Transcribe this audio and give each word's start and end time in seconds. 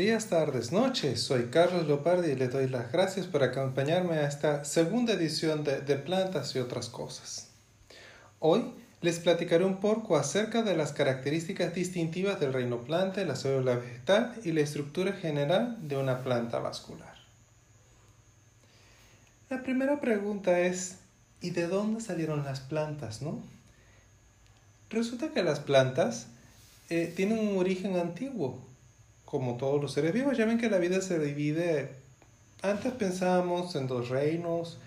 Días, 0.00 0.28
tardes, 0.28 0.72
noches. 0.72 1.20
Soy 1.20 1.50
Carlos 1.50 1.86
Lopardi 1.86 2.30
y 2.30 2.34
le 2.34 2.48
doy 2.48 2.70
las 2.70 2.90
gracias 2.90 3.26
por 3.26 3.42
acompañarme 3.42 4.14
a 4.14 4.26
esta 4.26 4.64
segunda 4.64 5.12
edición 5.12 5.62
de, 5.62 5.82
de 5.82 5.96
Plantas 5.96 6.56
y 6.56 6.58
otras 6.58 6.88
cosas. 6.88 7.48
Hoy 8.38 8.64
les 9.02 9.18
platicaré 9.18 9.66
un 9.66 9.78
poco 9.78 10.16
acerca 10.16 10.62
de 10.62 10.74
las 10.74 10.92
características 10.92 11.74
distintivas 11.74 12.40
del 12.40 12.54
reino 12.54 12.78
planta, 12.78 13.22
la 13.26 13.36
célula 13.36 13.76
vegetal 13.76 14.32
y 14.42 14.52
la 14.52 14.62
estructura 14.62 15.12
general 15.12 15.76
de 15.86 15.98
una 15.98 16.22
planta 16.22 16.60
vascular. 16.60 17.16
La 19.50 19.62
primera 19.62 20.00
pregunta 20.00 20.60
es, 20.60 20.96
¿y 21.42 21.50
de 21.50 21.66
dónde 21.66 22.00
salieron 22.00 22.42
las 22.42 22.60
plantas, 22.60 23.20
no? 23.20 23.38
Resulta 24.88 25.28
que 25.28 25.42
las 25.42 25.60
plantas 25.60 26.28
eh, 26.88 27.12
tienen 27.14 27.38
un 27.38 27.58
origen 27.58 27.98
antiguo, 27.98 28.69
como 29.30 29.56
todos 29.56 29.80
los 29.80 29.92
seres 29.92 30.12
vivos. 30.12 30.36
Ya 30.36 30.44
ven 30.44 30.58
que 30.58 30.68
la 30.68 30.78
vida 30.78 31.00
se 31.00 31.18
divide, 31.18 31.90
antes 32.62 32.92
pensábamos 32.92 33.76
en 33.76 33.86
dos 33.86 34.08
reinos, 34.08 34.78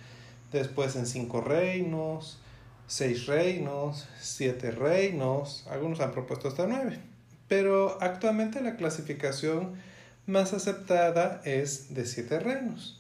después 0.52 0.96
en 0.96 1.06
cinco 1.06 1.42
reinos, 1.42 2.40
seis 2.88 3.26
reinos, 3.26 4.08
siete 4.20 4.72
reinos, 4.72 5.66
algunos 5.70 6.02
han 6.02 6.12
propuesto 6.12 6.50
hasta 6.50 6.68
nueve. 6.68 7.00
Pero 7.48 7.98
actualmente 8.02 8.62
la 8.62 8.76
clasificación 8.76 9.74
más 10.28 10.54
aceptada 10.54 11.42
es 11.46 11.94
de 11.94 12.06
siete 12.06 12.40
reinos. 12.40 13.00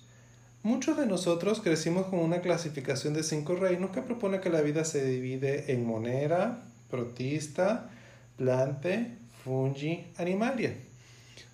Muchos 0.63 0.97
de 0.97 1.05
nosotros 1.05 1.59
crecimos 1.59 2.07
con 2.07 2.19
una 2.19 2.39
clasificación 2.39 3.13
de 3.13 3.23
cinco 3.23 3.55
reinos 3.55 3.91
que 3.91 4.01
propone 4.01 4.39
que 4.39 4.49
la 4.49 4.61
vida 4.61 4.85
se 4.85 5.03
divide 5.03 5.73
en 5.73 5.85
monera, 5.85 6.63
protista, 6.89 7.89
plante, 8.37 9.17
fungi, 9.43 10.05
animalia. 10.17 10.73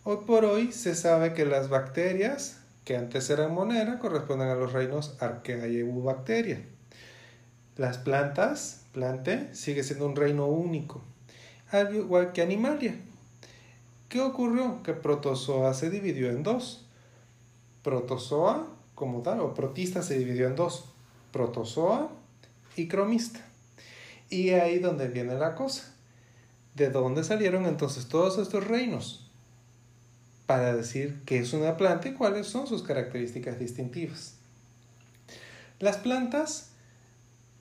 Hoy 0.03 0.17
por 0.25 0.45
hoy 0.45 0.71
se 0.71 0.95
sabe 0.95 1.33
que 1.33 1.45
las 1.45 1.69
bacterias, 1.69 2.57
que 2.85 2.97
antes 2.97 3.29
eran 3.29 3.53
monera, 3.53 3.99
corresponden 3.99 4.47
a 4.47 4.55
los 4.55 4.73
reinos 4.73 5.15
Archaea 5.19 5.67
y 5.67 5.77
Eubacteria. 5.77 6.65
Las 7.77 7.97
plantas, 7.97 8.85
plante, 8.91 9.53
sigue 9.53 9.83
siendo 9.83 10.05
un 10.05 10.15
reino 10.15 10.47
único, 10.47 11.01
al 11.71 11.95
igual 11.95 12.33
que 12.33 12.41
Animalia. 12.41 12.95
¿Qué 14.09 14.21
ocurrió? 14.21 14.81
Que 14.81 14.93
Protozoa 14.93 15.73
se 15.75 15.89
dividió 15.91 16.29
en 16.29 16.41
dos. 16.41 16.85
Protozoa, 17.83 18.67
como 18.95 19.21
tal, 19.21 19.39
o 19.41 19.53
protista 19.53 20.01
se 20.01 20.17
dividió 20.17 20.47
en 20.47 20.55
dos. 20.55 20.85
Protozoa 21.31 22.09
y 22.75 22.87
cromista. 22.87 23.41
Y 24.31 24.49
ahí 24.49 24.79
donde 24.79 25.07
viene 25.07 25.35
la 25.35 25.53
cosa. 25.53 25.93
¿De 26.73 26.89
dónde 26.89 27.23
salieron 27.23 27.65
entonces 27.65 28.07
todos 28.07 28.39
estos 28.39 28.65
reinos? 28.65 29.28
Para 30.49 30.75
decir 30.75 31.21
qué 31.27 31.37
es 31.37 31.53
una 31.53 31.77
planta 31.77 32.07
y 32.07 32.13
cuáles 32.13 32.47
son 32.47 32.65
sus 32.65 32.81
características 32.81 33.59
distintivas. 33.59 34.33
Las 35.77 35.97
plantas 35.97 36.71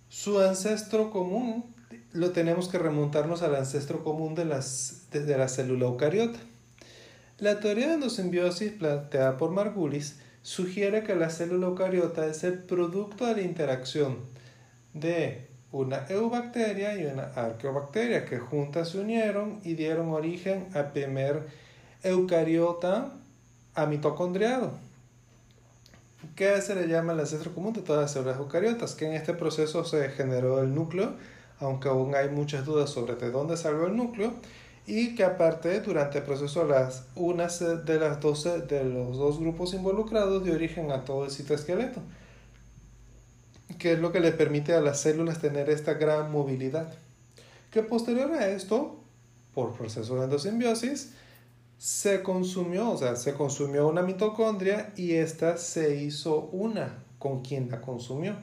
su 0.09 0.41
ancestro 0.41 1.11
común 1.11 1.67
lo 2.13 2.31
tenemos 2.31 2.67
que 2.69 2.79
remontarnos 2.79 3.43
al 3.43 3.57
ancestro 3.57 4.03
común 4.03 4.35
de, 4.35 4.47
las, 4.47 5.09
de 5.11 5.37
la 5.37 5.49
célula 5.49 5.85
eucariota. 5.85 6.39
La 7.37 7.61
teoría 7.61 7.89
de 7.89 7.95
endosimbiosis 7.95 8.73
planteada 8.73 9.37
por 9.37 9.51
Margulis 9.51 10.19
sugiere 10.41 11.03
que 11.03 11.15
la 11.15 11.29
célula 11.29 11.67
eucariota 11.67 12.25
es 12.25 12.43
el 12.43 12.55
producto 12.55 13.27
de 13.27 13.35
la 13.35 13.43
interacción 13.43 14.17
de 14.95 15.47
una 15.73 16.07
eubacteria 16.09 16.99
y 16.99 17.05
una 17.05 17.25
arqueobacteria 17.35 18.25
que 18.25 18.39
juntas 18.39 18.89
se 18.89 18.99
unieron 19.01 19.61
y 19.63 19.75
dieron 19.75 20.09
origen 20.09 20.69
al 20.73 20.93
primer 20.93 21.68
eucariota 22.03 23.13
amitocondriado 23.75 24.89
¿Qué 26.35 26.61
se 26.61 26.75
le 26.75 26.89
llama 26.89 27.13
el 27.13 27.21
ancestro 27.21 27.53
común 27.55 27.73
de 27.73 27.83
todas 27.83 28.03
las 28.03 28.13
células 28.13 28.39
eucariotas, 28.39 28.95
que 28.95 29.07
en 29.07 29.13
este 29.13 29.35
proceso 29.35 29.85
se 29.85 30.09
generó 30.11 30.61
el 30.61 30.75
núcleo, 30.75 31.15
aunque 31.61 31.89
aún 31.89 32.15
hay 32.15 32.29
muchas 32.29 32.65
dudas 32.65 32.91
sobre 32.91 33.17
de 33.17 33.31
dónde 33.31 33.57
salió 33.57 33.87
el 33.87 33.97
núcleo, 33.97 34.35
y 34.87 35.15
que 35.15 35.25
aparte 35.25 35.81
durante 35.81 36.19
el 36.19 36.25
proceso 36.25 36.65
las 36.65 37.07
unas 37.15 37.59
de 37.59 38.01
las 38.01 38.21
12 38.21 38.63
de 38.63 38.85
los 38.85 39.17
dos 39.17 39.39
grupos 39.39 39.75
involucrados 39.75 40.45
dio 40.45 40.55
origen 40.55 40.91
a 40.93 41.05
todo 41.05 41.25
el 41.25 41.31
citoesqueleto, 41.31 42.01
que 43.79 43.93
es 43.93 43.99
lo 43.99 44.13
que 44.13 44.21
le 44.21 44.33
permite 44.33 44.75
a 44.75 44.81
las 44.81 45.01
células 45.01 45.41
tener 45.41 45.71
esta 45.71 45.95
gran 45.95 46.31
movilidad. 46.33 46.93
Que 47.71 47.83
posterior 47.83 48.33
a 48.33 48.49
esto, 48.49 48.97
por 49.55 49.73
proceso 49.75 50.17
de 50.17 50.25
endosimbiosis, 50.25 51.13
se 51.79 52.25
consumió, 52.25 52.91
o 52.91 52.99
sea, 52.99 53.15
se 53.15 53.35
consumió 53.35 53.87
una 53.87 54.03
mitocondria 54.03 54.93
y 54.97 55.15
esta 55.15 55.57
se 55.57 55.95
hizo 55.97 56.49
una 56.53 57.05
con 57.19 57.43
quien 57.43 57.71
la 57.71 57.81
consumió. 57.81 58.37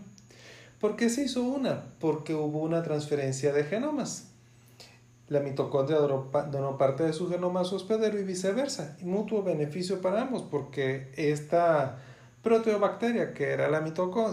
¿Por 0.80 0.96
qué 0.96 1.10
se 1.10 1.24
hizo 1.24 1.44
una? 1.44 1.84
Porque 2.00 2.34
hubo 2.34 2.60
una 2.60 2.82
transferencia 2.82 3.52
de 3.52 3.66
genomas. 3.66 4.30
La 5.28 5.40
mitocondria 5.40 5.98
donó 5.98 6.78
parte 6.78 7.04
de 7.04 7.14
su 7.14 7.30
genoma 7.30 7.62
a 7.62 7.66
su 7.66 7.76
hospedero 7.76 8.20
y 8.20 8.24
viceversa. 8.24 8.96
Y 9.02 9.06
mutuo 9.06 9.44
beneficio 9.44 10.02
para 10.02 10.22
ambos 10.22 10.44
porque 10.44 11.12
esta 11.16 11.98
proteobacteria 12.44 13.34
que, 13.34 13.52
era 13.52 13.70
la 13.70 13.84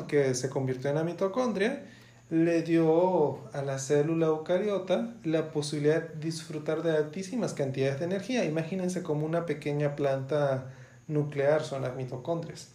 que 0.07 0.34
se 0.34 0.51
convirtió 0.51 0.91
en 0.91 0.97
la 0.97 1.05
mitocondria 1.05 1.83
le 2.32 2.62
dio 2.62 3.41
a 3.53 3.60
la 3.60 3.78
célula 3.78 4.28
eucariota 4.28 5.12
la 5.22 5.53
posibilidad 5.53 6.03
de 6.03 6.19
disfrutar 6.19 6.82
de 6.82 6.97
altísimas 6.97 7.53
cantidades 7.53 7.98
de 7.98 8.06
energía. 8.06 8.47
Imagínense 8.47 9.03
como 9.03 9.26
una 9.26 9.44
pequeña 9.44 9.94
planta 9.97 10.72
nuclear 11.09 11.62
son 11.62 11.82
las 11.82 11.94
mitocondrias. 11.94 12.71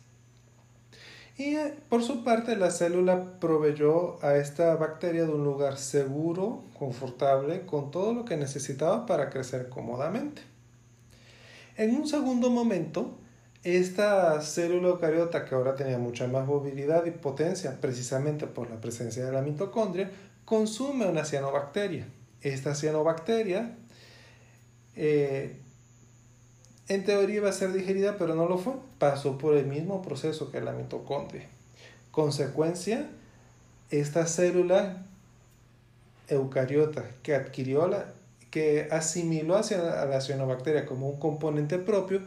Y 1.40 1.56
eh, 1.56 1.74
por 1.90 2.04
su 2.04 2.24
parte 2.24 2.56
la 2.56 2.70
célula 2.70 3.40
proveyó 3.40 4.24
a 4.24 4.36
esta 4.36 4.76
bacteria 4.76 5.26
de 5.26 5.34
un 5.34 5.44
lugar 5.44 5.78
seguro, 5.78 6.62
confortable, 6.78 7.66
con 7.66 7.90
todo 7.90 8.14
lo 8.14 8.26
que 8.26 8.38
necesitaba 8.38 9.08
para 9.08 9.32
crecer 9.32 9.70
cómodamente. 9.70 10.44
En 11.78 11.96
un 11.96 12.08
segundo 12.08 12.52
momento, 12.52 13.18
esta 13.76 14.40
célula 14.42 14.90
eucariota, 14.90 15.44
que 15.44 15.56
ahora 15.56 15.76
tenía 15.76 15.98
mucha 15.98 16.28
más 16.28 16.48
movilidad 16.48 17.06
y 17.06 17.12
potencia, 17.12 17.78
precisamente 17.82 18.48
por 18.48 18.70
la 18.70 18.80
presencia 18.80 19.26
de 19.26 19.32
la 19.32 19.42
mitocondria, 19.42 20.10
consume 20.46 21.06
una 21.06 21.26
cianobacteria. 21.26 22.08
Esta 22.42 22.76
cianobacteria, 22.76 23.76
eh, 24.96 25.58
en 26.88 27.04
teoría 27.04 27.36
iba 27.36 27.50
a 27.50 27.54
ser 27.54 27.74
digerida, 27.74 28.18
pero 28.18 28.36
no 28.36 28.48
lo 28.48 28.58
fue. 28.58 28.74
Pasó 29.00 29.38
por 29.38 29.58
el 29.58 29.66
mismo 29.66 30.02
proceso 30.02 30.52
que 30.52 30.62
la 30.62 30.72
mitocondria. 30.72 31.48
Consecuencia, 32.12 33.10
esta 33.92 34.26
célula 34.28 35.06
eucariota 36.30 37.04
que 37.24 37.36
adquirió 37.36 37.88
la, 37.88 38.14
que 38.52 38.88
asimiló 38.92 39.58
a 39.58 40.06
la 40.06 40.22
cianobacteria 40.22 40.86
como 40.86 41.10
un 41.10 41.20
componente 41.20 41.78
propio, 41.78 42.22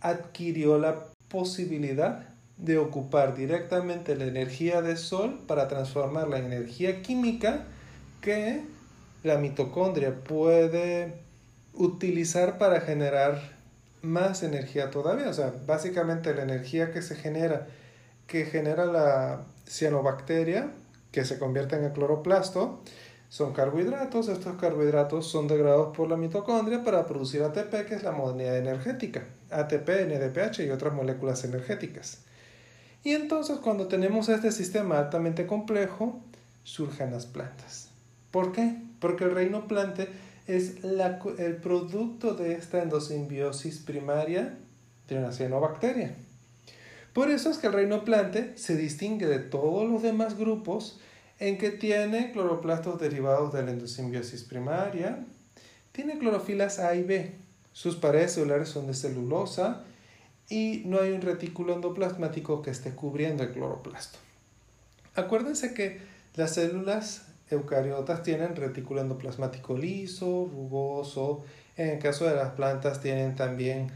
adquirió 0.00 0.78
la 0.78 1.04
posibilidad 1.28 2.28
de 2.56 2.78
ocupar 2.78 3.36
directamente 3.36 4.16
la 4.16 4.24
energía 4.24 4.82
del 4.82 4.98
sol 4.98 5.40
para 5.46 5.68
transformarla 5.68 6.38
en 6.38 6.46
energía 6.46 7.02
química 7.02 7.64
que 8.20 8.62
la 9.22 9.38
mitocondria 9.38 10.14
puede 10.24 11.14
utilizar 11.72 12.58
para 12.58 12.80
generar 12.80 13.56
más 14.02 14.42
energía 14.42 14.90
todavía. 14.90 15.28
O 15.28 15.32
sea, 15.32 15.52
básicamente 15.66 16.34
la 16.34 16.42
energía 16.42 16.92
que 16.92 17.02
se 17.02 17.14
genera, 17.14 17.68
que 18.26 18.44
genera 18.44 18.84
la 18.86 19.44
cianobacteria, 19.66 20.72
que 21.12 21.24
se 21.24 21.38
convierte 21.38 21.76
en 21.76 21.84
el 21.84 21.92
cloroplasto, 21.92 22.82
son 23.28 23.52
carbohidratos. 23.52 24.28
Estos 24.28 24.56
carbohidratos 24.56 25.26
son 25.26 25.48
degradados 25.48 25.96
por 25.96 26.08
la 26.08 26.16
mitocondria 26.16 26.84
para 26.84 27.06
producir 27.06 27.42
ATP, 27.42 27.86
que 27.86 27.94
es 27.94 28.02
la 28.02 28.12
moneda 28.12 28.56
energética. 28.56 29.24
ATP, 29.50 29.88
NDPH 30.06 30.60
y 30.60 30.70
otras 30.70 30.94
moléculas 30.94 31.44
energéticas. 31.44 32.22
Y 33.04 33.12
entonces 33.12 33.58
cuando 33.58 33.86
tenemos 33.86 34.28
este 34.28 34.52
sistema 34.52 34.98
altamente 34.98 35.46
complejo, 35.46 36.20
surgen 36.64 37.12
las 37.12 37.26
plantas. 37.26 37.90
¿Por 38.30 38.52
qué? 38.52 38.76
Porque 39.00 39.24
el 39.24 39.34
reino 39.34 39.66
plante 39.68 40.08
es 40.46 40.82
el 40.84 41.56
producto 41.56 42.34
de 42.34 42.54
esta 42.54 42.82
endosimbiosis 42.82 43.78
primaria 43.78 44.58
de 45.08 45.18
una 45.18 45.32
cianobacteria. 45.32 46.14
Por 47.12 47.30
eso 47.30 47.50
es 47.50 47.58
que 47.58 47.68
el 47.68 47.72
reino 47.72 48.04
plante 48.04 48.52
se 48.56 48.76
distingue 48.76 49.26
de 49.26 49.38
todos 49.38 49.88
los 49.88 50.02
demás 50.02 50.36
grupos 50.36 51.00
en 51.38 51.58
que 51.58 51.70
tiene 51.70 52.32
cloroplastos 52.32 53.00
derivados 53.00 53.52
de 53.52 53.62
la 53.62 53.70
endosimbiosis 53.70 54.42
primaria, 54.44 55.24
tiene 55.92 56.18
clorofilas 56.18 56.78
A 56.78 56.94
y 56.94 57.02
B, 57.02 57.32
sus 57.72 57.96
paredes 57.96 58.32
celulares 58.32 58.68
son 58.68 58.88
de 58.88 58.94
celulosa 58.94 59.84
y 60.48 60.82
no 60.86 61.00
hay 61.00 61.12
un 61.12 61.20
retículo 61.20 61.74
endoplasmático 61.74 62.62
que 62.62 62.70
esté 62.70 62.90
cubriendo 62.90 63.44
el 63.44 63.52
cloroplasto. 63.52 64.18
Acuérdense 65.14 65.74
que 65.74 66.00
las 66.34 66.54
células 66.54 67.26
eucariotas 67.50 68.22
tienen 68.22 68.56
retículo 68.56 69.00
endoplasmático 69.00 69.76
liso, 69.76 70.48
rugoso. 70.52 71.44
En 71.76 71.90
el 71.90 71.98
caso 71.98 72.26
de 72.26 72.34
las 72.34 72.50
plantas 72.50 73.00
tienen 73.00 73.36
también 73.36 73.88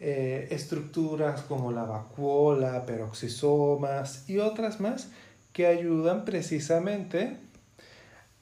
eh, 0.00 0.48
estructuras 0.50 1.42
como 1.42 1.72
la 1.72 1.84
vacuola, 1.84 2.86
peroxisomas 2.86 4.28
y 4.28 4.38
otras 4.38 4.80
más 4.80 5.10
que 5.58 5.66
ayudan 5.66 6.24
precisamente 6.24 7.36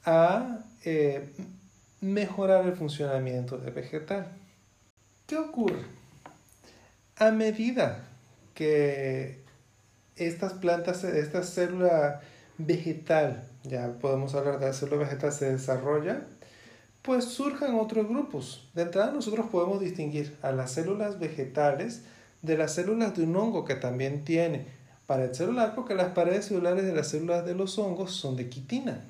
a 0.04 0.58
eh, 0.84 1.30
mejorar 2.02 2.66
el 2.66 2.74
funcionamiento 2.74 3.56
del 3.56 3.72
vegetal. 3.72 4.26
¿Qué 5.26 5.38
ocurre? 5.38 5.80
A 7.16 7.30
medida 7.30 8.04
que 8.52 9.40
estas 10.16 10.52
plantas, 10.52 11.04
esta 11.04 11.42
célula 11.42 12.20
vegetal, 12.58 13.44
ya 13.62 13.94
podemos 13.94 14.34
hablar 14.34 14.58
de 14.58 14.66
la 14.66 14.74
célula 14.74 15.04
vegetal, 15.04 15.32
se 15.32 15.52
desarrolla, 15.52 16.26
pues 17.00 17.24
surjan 17.24 17.76
otros 17.76 18.10
grupos. 18.10 18.68
De 18.74 18.82
entrada 18.82 19.10
nosotros 19.10 19.46
podemos 19.50 19.80
distinguir 19.80 20.36
a 20.42 20.52
las 20.52 20.70
células 20.72 21.18
vegetales 21.18 22.02
de 22.42 22.58
las 22.58 22.74
células 22.74 23.16
de 23.16 23.22
un 23.22 23.34
hongo 23.36 23.64
que 23.64 23.74
también 23.74 24.22
tiene 24.22 24.66
pared 25.06 25.32
celular 25.32 25.74
porque 25.74 25.94
las 25.94 26.12
paredes 26.12 26.46
celulares 26.46 26.84
de 26.84 26.94
las 26.94 27.08
células 27.08 27.46
de 27.46 27.54
los 27.54 27.78
hongos 27.78 28.12
son 28.12 28.36
de 28.36 28.48
quitina. 28.48 29.04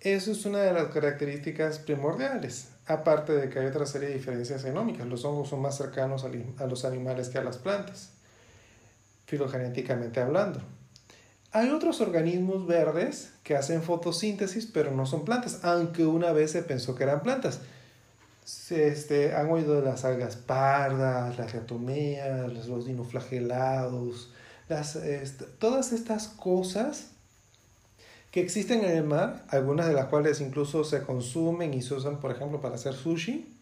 Eso 0.00 0.32
es 0.32 0.44
una 0.46 0.58
de 0.58 0.72
las 0.72 0.86
características 0.86 1.78
primordiales, 1.78 2.70
aparte 2.86 3.32
de 3.32 3.48
que 3.48 3.60
hay 3.60 3.66
otra 3.66 3.86
serie 3.86 4.08
de 4.08 4.14
diferencias 4.14 4.62
genómicas. 4.62 5.06
Los 5.06 5.24
hongos 5.24 5.48
son 5.48 5.60
más 5.60 5.76
cercanos 5.76 6.24
a 6.24 6.66
los 6.66 6.84
animales 6.84 7.28
que 7.28 7.38
a 7.38 7.44
las 7.44 7.58
plantas, 7.58 8.10
filogenéticamente 9.26 10.20
hablando. 10.20 10.60
Hay 11.52 11.68
otros 11.68 12.00
organismos 12.00 12.66
verdes 12.66 13.32
que 13.44 13.56
hacen 13.56 13.82
fotosíntesis, 13.82 14.66
pero 14.66 14.90
no 14.90 15.06
son 15.06 15.24
plantas, 15.24 15.60
aunque 15.64 16.06
una 16.06 16.32
vez 16.32 16.50
se 16.52 16.62
pensó 16.62 16.94
que 16.94 17.04
eran 17.04 17.22
plantas. 17.22 17.60
Este, 18.70 19.34
han 19.34 19.50
oído 19.50 19.74
de 19.74 19.82
las 19.82 20.04
algas 20.04 20.34
pardas, 20.34 21.38
las 21.38 21.52
diatomeas, 21.52 22.66
los 22.66 22.86
dinoflagelados, 22.86 24.32
las, 24.72 24.96
este, 24.96 25.44
todas 25.44 25.92
estas 25.92 26.28
cosas 26.28 27.08
que 28.30 28.40
existen 28.40 28.82
en 28.84 28.96
el 28.96 29.04
mar, 29.04 29.44
algunas 29.48 29.86
de 29.86 29.92
las 29.92 30.06
cuales 30.06 30.40
incluso 30.40 30.84
se 30.84 31.02
consumen 31.02 31.74
y 31.74 31.82
se 31.82 31.94
usan, 31.94 32.18
por 32.18 32.32
ejemplo, 32.32 32.60
para 32.60 32.76
hacer 32.76 32.94
sushi, 32.94 33.54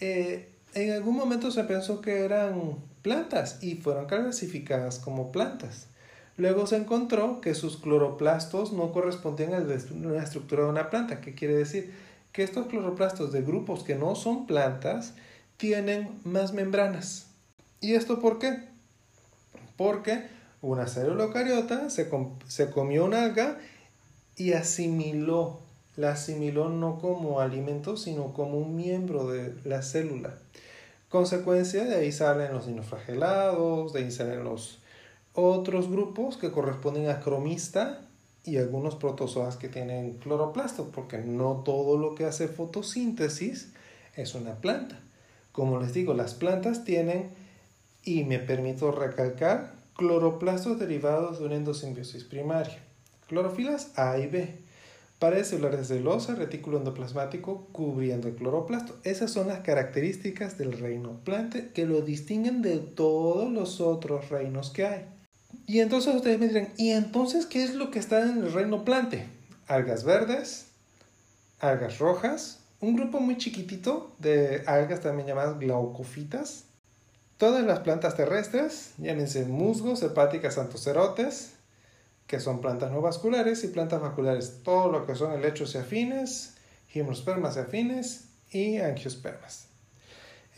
eh, 0.00 0.48
en 0.72 0.92
algún 0.92 1.16
momento 1.16 1.50
se 1.50 1.64
pensó 1.64 2.00
que 2.00 2.24
eran 2.24 2.76
plantas 3.02 3.62
y 3.62 3.74
fueron 3.74 4.06
clasificadas 4.06 4.98
como 4.98 5.30
plantas. 5.30 5.88
Luego 6.38 6.66
se 6.66 6.76
encontró 6.76 7.42
que 7.42 7.54
sus 7.54 7.76
cloroplastos 7.76 8.72
no 8.72 8.92
correspondían 8.92 9.52
a 9.52 9.60
la 9.60 10.22
estructura 10.22 10.64
de 10.64 10.70
una 10.70 10.88
planta. 10.88 11.20
¿Qué 11.20 11.34
quiere 11.34 11.54
decir? 11.54 11.92
Que 12.32 12.42
estos 12.42 12.68
cloroplastos 12.68 13.30
de 13.30 13.42
grupos 13.42 13.82
que 13.82 13.96
no 13.96 14.14
son 14.14 14.46
plantas 14.46 15.12
tienen 15.58 16.18
más 16.24 16.54
membranas. 16.54 17.26
¿Y 17.82 17.92
esto 17.92 18.20
por 18.20 18.38
qué? 18.38 18.69
Porque 19.80 20.26
una 20.60 20.86
célula 20.86 21.24
eucariota 21.24 21.88
se, 21.88 22.10
se 22.46 22.70
comió 22.70 23.06
una 23.06 23.24
alga 23.24 23.56
y 24.36 24.52
asimiló. 24.52 25.60
La 25.96 26.12
asimiló 26.12 26.68
no 26.68 26.98
como 26.98 27.40
alimento, 27.40 27.96
sino 27.96 28.34
como 28.34 28.58
un 28.58 28.76
miembro 28.76 29.30
de 29.30 29.54
la 29.64 29.80
célula. 29.80 30.34
Consecuencia 31.08 31.86
de 31.86 31.94
ahí 31.94 32.12
salen 32.12 32.52
los 32.52 32.66
dinoflagelados, 32.66 33.94
de 33.94 34.00
ahí 34.00 34.10
salen 34.10 34.44
los 34.44 34.80
otros 35.32 35.90
grupos 35.90 36.36
que 36.36 36.50
corresponden 36.50 37.08
a 37.08 37.20
cromista 37.20 38.02
y 38.44 38.58
algunos 38.58 38.96
protozoas 38.96 39.56
que 39.56 39.70
tienen 39.70 40.18
cloroplasto, 40.18 40.90
porque 40.90 41.16
no 41.16 41.62
todo 41.64 41.96
lo 41.96 42.14
que 42.14 42.26
hace 42.26 42.48
fotosíntesis 42.48 43.72
es 44.14 44.34
una 44.34 44.56
planta. 44.56 45.00
Como 45.52 45.80
les 45.80 45.94
digo, 45.94 46.12
las 46.12 46.34
plantas 46.34 46.84
tienen, 46.84 47.30
y 48.04 48.24
me 48.24 48.38
permito 48.38 48.92
recalcar, 48.92 49.74
cloroplastos 49.96 50.78
derivados 50.78 51.38
de 51.38 51.46
una 51.46 51.56
endosimbiosis 51.56 52.24
primaria. 52.24 52.78
Clorofilas 53.28 53.92
A 53.96 54.18
y 54.18 54.26
B. 54.26 54.54
Paredes 55.18 55.48
celulares 55.48 55.88
de 55.88 56.00
losa, 56.00 56.34
retículo 56.34 56.78
endoplasmático 56.78 57.68
cubriendo 57.72 58.28
el 58.28 58.36
cloroplasto. 58.36 58.96
Esas 59.04 59.30
son 59.30 59.48
las 59.48 59.60
características 59.60 60.56
del 60.56 60.72
reino 60.72 61.20
plante 61.24 61.68
que 61.74 61.84
lo 61.84 62.00
distinguen 62.00 62.62
de 62.62 62.78
todos 62.78 63.52
los 63.52 63.82
otros 63.82 64.30
reinos 64.30 64.70
que 64.70 64.86
hay. 64.86 65.04
Y 65.66 65.80
entonces 65.80 66.14
ustedes 66.14 66.40
me 66.40 66.48
dirán, 66.48 66.68
¿y 66.78 66.90
entonces 66.92 67.44
qué 67.44 67.62
es 67.62 67.74
lo 67.74 67.90
que 67.90 67.98
está 67.98 68.22
en 68.22 68.38
el 68.38 68.52
reino 68.52 68.84
plante? 68.84 69.26
Algas 69.66 70.04
verdes, 70.04 70.68
algas 71.58 71.98
rojas, 71.98 72.60
un 72.80 72.96
grupo 72.96 73.20
muy 73.20 73.36
chiquitito 73.36 74.16
de 74.18 74.62
algas 74.66 75.00
también 75.00 75.28
llamadas 75.28 75.58
glaucofitas. 75.58 76.64
Todas 77.40 77.64
las 77.64 77.78
plantas 77.78 78.16
terrestres, 78.16 78.92
llámense 78.98 79.46
musgos, 79.46 80.02
hepáticas, 80.02 80.58
antocerotes, 80.58 81.52
que 82.26 82.38
son 82.38 82.60
plantas 82.60 82.92
no 82.92 83.00
vasculares, 83.00 83.64
y 83.64 83.68
plantas 83.68 84.02
vasculares, 84.02 84.60
todo 84.62 84.92
lo 84.92 85.06
que 85.06 85.14
son 85.14 85.32
helechos 85.32 85.74
y 85.74 85.78
afines, 85.78 86.56
gimnospermas 86.88 87.56
y 87.56 87.60
afines 87.60 88.24
y 88.50 88.76
angiospermas. 88.76 89.68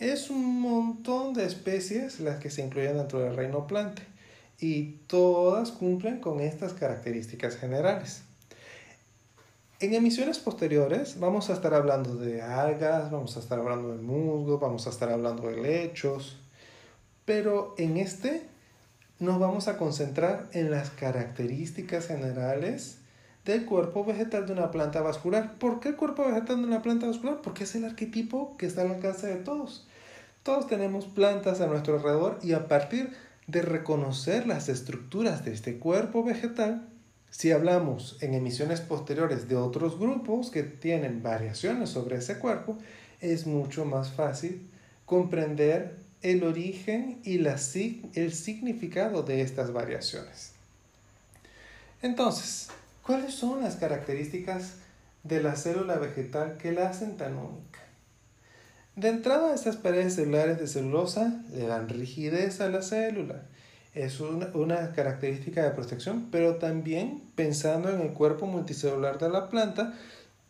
Es 0.00 0.28
un 0.28 0.60
montón 0.60 1.34
de 1.34 1.44
especies 1.44 2.18
las 2.18 2.40
que 2.40 2.50
se 2.50 2.62
incluyen 2.62 2.96
dentro 2.96 3.20
del 3.20 3.36
reino 3.36 3.68
plante 3.68 4.02
y 4.58 4.94
todas 5.06 5.70
cumplen 5.70 6.18
con 6.18 6.40
estas 6.40 6.72
características 6.72 7.58
generales. 7.58 8.22
En 9.78 9.94
emisiones 9.94 10.40
posteriores 10.40 11.20
vamos 11.20 11.48
a 11.48 11.52
estar 11.52 11.74
hablando 11.74 12.16
de 12.16 12.42
algas, 12.42 13.12
vamos 13.12 13.36
a 13.36 13.38
estar 13.38 13.60
hablando 13.60 13.96
de 13.96 14.02
musgo, 14.02 14.58
vamos 14.58 14.88
a 14.88 14.90
estar 14.90 15.10
hablando 15.10 15.46
de 15.46 15.58
lechos, 15.58 16.38
pero 17.24 17.74
en 17.78 17.96
este 17.96 18.46
nos 19.18 19.38
vamos 19.38 19.68
a 19.68 19.78
concentrar 19.78 20.48
en 20.52 20.70
las 20.70 20.90
características 20.90 22.08
generales 22.08 22.98
del 23.44 23.64
cuerpo 23.64 24.04
vegetal 24.04 24.46
de 24.46 24.52
una 24.52 24.70
planta 24.70 25.00
vascular. 25.00 25.58
¿Por 25.58 25.80
qué 25.80 25.90
el 25.90 25.96
cuerpo 25.96 26.24
vegetal 26.24 26.58
de 26.58 26.66
una 26.66 26.82
planta 26.82 27.06
vascular? 27.06 27.40
Porque 27.42 27.64
es 27.64 27.74
el 27.74 27.84
arquetipo 27.84 28.56
que 28.56 28.66
está 28.66 28.82
al 28.82 28.92
alcance 28.92 29.26
de 29.26 29.36
todos. 29.36 29.86
Todos 30.42 30.66
tenemos 30.66 31.06
plantas 31.06 31.60
a 31.60 31.66
nuestro 31.66 31.96
alrededor 31.96 32.38
y 32.42 32.52
a 32.52 32.66
partir 32.66 33.12
de 33.46 33.62
reconocer 33.62 34.46
las 34.46 34.68
estructuras 34.68 35.44
de 35.44 35.52
este 35.52 35.78
cuerpo 35.78 36.24
vegetal, 36.24 36.88
si 37.30 37.50
hablamos 37.50 38.18
en 38.20 38.34
emisiones 38.34 38.80
posteriores 38.80 39.48
de 39.48 39.56
otros 39.56 39.98
grupos 39.98 40.50
que 40.50 40.62
tienen 40.62 41.22
variaciones 41.22 41.90
sobre 41.90 42.16
ese 42.16 42.38
cuerpo, 42.38 42.76
es 43.20 43.46
mucho 43.46 43.84
más 43.84 44.12
fácil 44.12 44.68
comprender 45.06 46.01
el 46.22 46.44
origen 46.44 47.20
y 47.24 47.38
la, 47.38 47.56
el 48.14 48.32
significado 48.32 49.22
de 49.22 49.42
estas 49.42 49.72
variaciones. 49.72 50.52
Entonces, 52.00 52.68
¿cuáles 53.02 53.34
son 53.34 53.62
las 53.62 53.76
características 53.76 54.74
de 55.24 55.42
la 55.42 55.56
célula 55.56 55.96
vegetal 55.96 56.56
que 56.58 56.72
la 56.72 56.88
hacen 56.88 57.16
tan 57.16 57.36
única? 57.36 57.80
De 58.94 59.08
entrada, 59.08 59.54
estas 59.54 59.76
paredes 59.76 60.16
celulares 60.16 60.58
de 60.58 60.66
celulosa 60.66 61.42
le 61.54 61.66
dan 61.66 61.88
rigidez 61.88 62.60
a 62.60 62.68
la 62.68 62.82
célula. 62.82 63.42
Es 63.94 64.20
una, 64.20 64.92
característica 64.92 65.62
de 65.62 65.70
protección, 65.70 66.28
pero 66.30 66.56
también 66.56 67.22
pensando 67.34 67.90
en 67.90 68.00
el 68.00 68.12
cuerpo 68.12 68.46
multicelular 68.46 69.18
de 69.18 69.30
la 69.30 69.48
planta, 69.48 69.94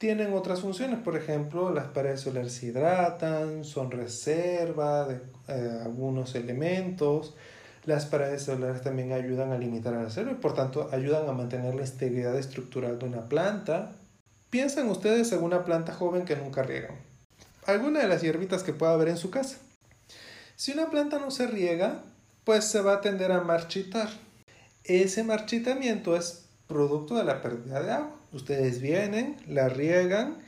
tienen 0.02 0.32
otras 0.32 0.62
funciones. 0.62 0.98
Por 0.98 1.16
ejemplo, 1.16 1.72
las 1.72 1.86
paredes 1.86 2.22
celulares 2.22 2.54
se 2.54 2.66
hidratan, 2.66 3.62
son 3.62 3.92
reserva 3.92 5.06
de 5.06 5.20
eh, 5.46 5.78
algunos 5.84 6.34
elementos. 6.34 7.36
Las 7.84 8.06
paredes 8.06 8.42
celulares 8.42 8.82
también 8.82 9.12
ayudan 9.12 9.52
a 9.52 9.58
limitar 9.58 9.94
a 9.94 10.02
la 10.02 10.10
célula 10.10 10.32
y 10.32 10.40
por 10.40 10.54
tanto 10.54 10.88
ayudan 10.90 11.28
a 11.28 11.32
mantener 11.32 11.76
la 11.76 11.86
integridad 11.86 12.36
estructural 12.36 12.98
de 12.98 13.06
una 13.06 13.28
planta. 13.28 13.92
Piensan 14.50 14.88
ustedes 14.88 15.30
en 15.30 15.44
una 15.44 15.64
planta 15.64 15.94
joven 15.94 16.24
que 16.24 16.34
nunca 16.34 16.64
riegan 16.64 16.96
alguna 17.64 18.00
de 18.00 18.08
las 18.08 18.22
hierbitas 18.22 18.64
que 18.64 18.72
pueda 18.72 18.94
haber 18.94 19.06
en 19.06 19.16
su 19.16 19.30
casa. 19.30 19.58
Si 20.56 20.72
una 20.72 20.90
planta 20.90 21.20
no 21.20 21.30
se 21.30 21.46
riega, 21.46 22.02
pues 22.42 22.64
se 22.64 22.80
va 22.80 22.94
a 22.94 23.00
tender 23.02 23.30
a 23.30 23.42
marchitar. 23.42 24.08
Ese 24.82 25.22
marchitamiento 25.22 26.16
es 26.16 26.46
producto 26.66 27.14
de 27.14 27.22
la 27.22 27.40
pérdida 27.40 27.80
de 27.80 27.92
agua. 27.92 28.21
Ustedes 28.32 28.80
vienen, 28.80 29.36
la 29.46 29.68
riegan 29.68 30.38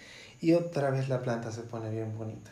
y 0.41 0.53
otra 0.53 0.91
vez 0.91 1.09
la 1.09 1.23
planta 1.23 1.53
se 1.53 1.63
pone 1.63 1.91
bien 1.91 2.17
bonita. 2.17 2.51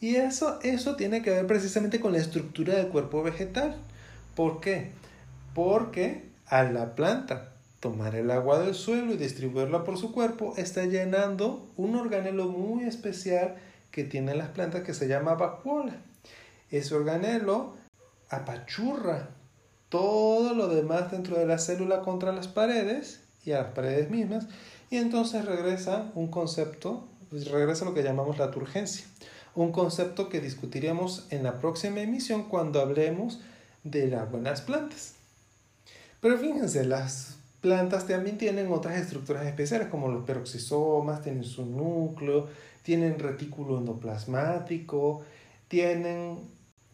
Y 0.00 0.16
eso, 0.16 0.60
eso 0.62 0.96
tiene 0.96 1.22
que 1.22 1.30
ver 1.30 1.46
precisamente 1.46 2.00
con 2.00 2.12
la 2.12 2.18
estructura 2.18 2.74
del 2.74 2.88
cuerpo 2.88 3.22
vegetal. 3.22 3.76
¿Por 4.34 4.60
qué? 4.60 4.92
Porque 5.54 6.28
a 6.46 6.62
la 6.62 6.94
planta 6.94 7.52
tomar 7.80 8.14
el 8.14 8.30
agua 8.30 8.60
del 8.60 8.74
suelo 8.74 9.12
y 9.12 9.16
distribuirla 9.16 9.84
por 9.84 9.98
su 9.98 10.12
cuerpo 10.12 10.54
está 10.56 10.84
llenando 10.84 11.68
un 11.76 11.96
organelo 11.96 12.48
muy 12.48 12.84
especial 12.84 13.56
que 13.90 14.04
tienen 14.04 14.38
las 14.38 14.48
plantas 14.48 14.82
que 14.82 14.94
se 14.94 15.08
llama 15.08 15.34
vacuola. 15.34 15.96
Ese 16.70 16.94
organelo 16.94 17.74
apachurra 18.30 19.30
todo 19.88 20.54
lo 20.54 20.68
demás 20.68 21.10
dentro 21.10 21.38
de 21.38 21.46
la 21.46 21.58
célula 21.58 22.02
contra 22.02 22.32
las 22.32 22.48
paredes 22.48 23.27
y 23.48 23.52
a 23.52 23.62
las 23.62 23.72
paredes 23.72 24.10
mismas 24.10 24.46
Y 24.90 24.96
entonces 24.96 25.44
regresa 25.44 26.10
un 26.14 26.28
concepto, 26.28 27.04
pues 27.30 27.50
regresa 27.50 27.84
lo 27.84 27.94
que 27.94 28.02
llamamos 28.02 28.38
la 28.38 28.50
turgencia, 28.50 29.06
un 29.54 29.72
concepto 29.72 30.28
que 30.28 30.40
discutiremos 30.40 31.26
en 31.30 31.42
la 31.42 31.58
próxima 31.58 32.00
emisión 32.00 32.44
cuando 32.44 32.80
hablemos 32.80 33.40
de 33.84 34.08
las 34.08 34.30
buenas 34.30 34.60
plantas. 34.60 35.14
Pero 36.20 36.38
fíjense, 36.38 36.84
las 36.84 37.36
plantas 37.60 38.06
también 38.06 38.38
tienen 38.38 38.72
otras 38.72 38.98
estructuras 38.98 39.46
especiales 39.46 39.88
como 39.88 40.08
los 40.08 40.24
peroxisomas, 40.24 41.22
tienen 41.22 41.44
su 41.44 41.64
núcleo, 41.64 42.48
tienen 42.82 43.18
retículo 43.18 43.78
endoplasmático, 43.78 45.22
tienen 45.68 46.38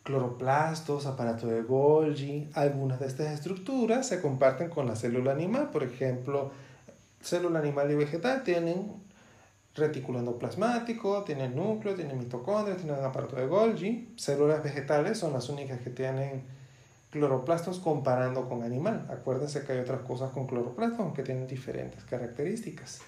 cloroplastos, 0.04 1.06
aparato 1.06 1.48
de 1.48 1.62
Golgi. 1.62 2.48
Algunas 2.54 3.00
de 3.00 3.06
estas 3.06 3.32
estructuras 3.32 4.06
se 4.06 4.20
comparten 4.20 4.70
con 4.70 4.86
la 4.86 4.94
célula 4.94 5.32
animal, 5.32 5.70
por 5.70 5.82
ejemplo, 5.82 6.52
célula 7.20 7.58
animal 7.58 7.90
y 7.90 7.96
vegetal 7.96 8.44
tienen 8.44 8.92
retículo 9.74 10.20
endoplasmático, 10.20 11.24
tienen 11.24 11.56
núcleo, 11.56 11.94
tienen 11.94 12.18
mitocondrias, 12.18 12.78
tienen 12.78 13.02
aparato 13.02 13.34
de 13.34 13.46
Golgi. 13.46 14.12
Células 14.16 14.62
vegetales 14.62 15.18
son 15.18 15.32
las 15.32 15.48
únicas 15.48 15.80
que 15.80 15.90
tienen 15.90 16.44
cloroplastos 17.10 17.80
comparando 17.80 18.48
con 18.48 18.62
animal. 18.62 19.06
Acuérdense 19.10 19.64
que 19.64 19.72
hay 19.72 19.78
otras 19.78 20.02
cosas 20.02 20.30
con 20.30 20.46
cloroplastos, 20.46 21.00
aunque 21.00 21.22
tienen 21.22 21.46
diferentes 21.46 22.04
características. 22.04 23.00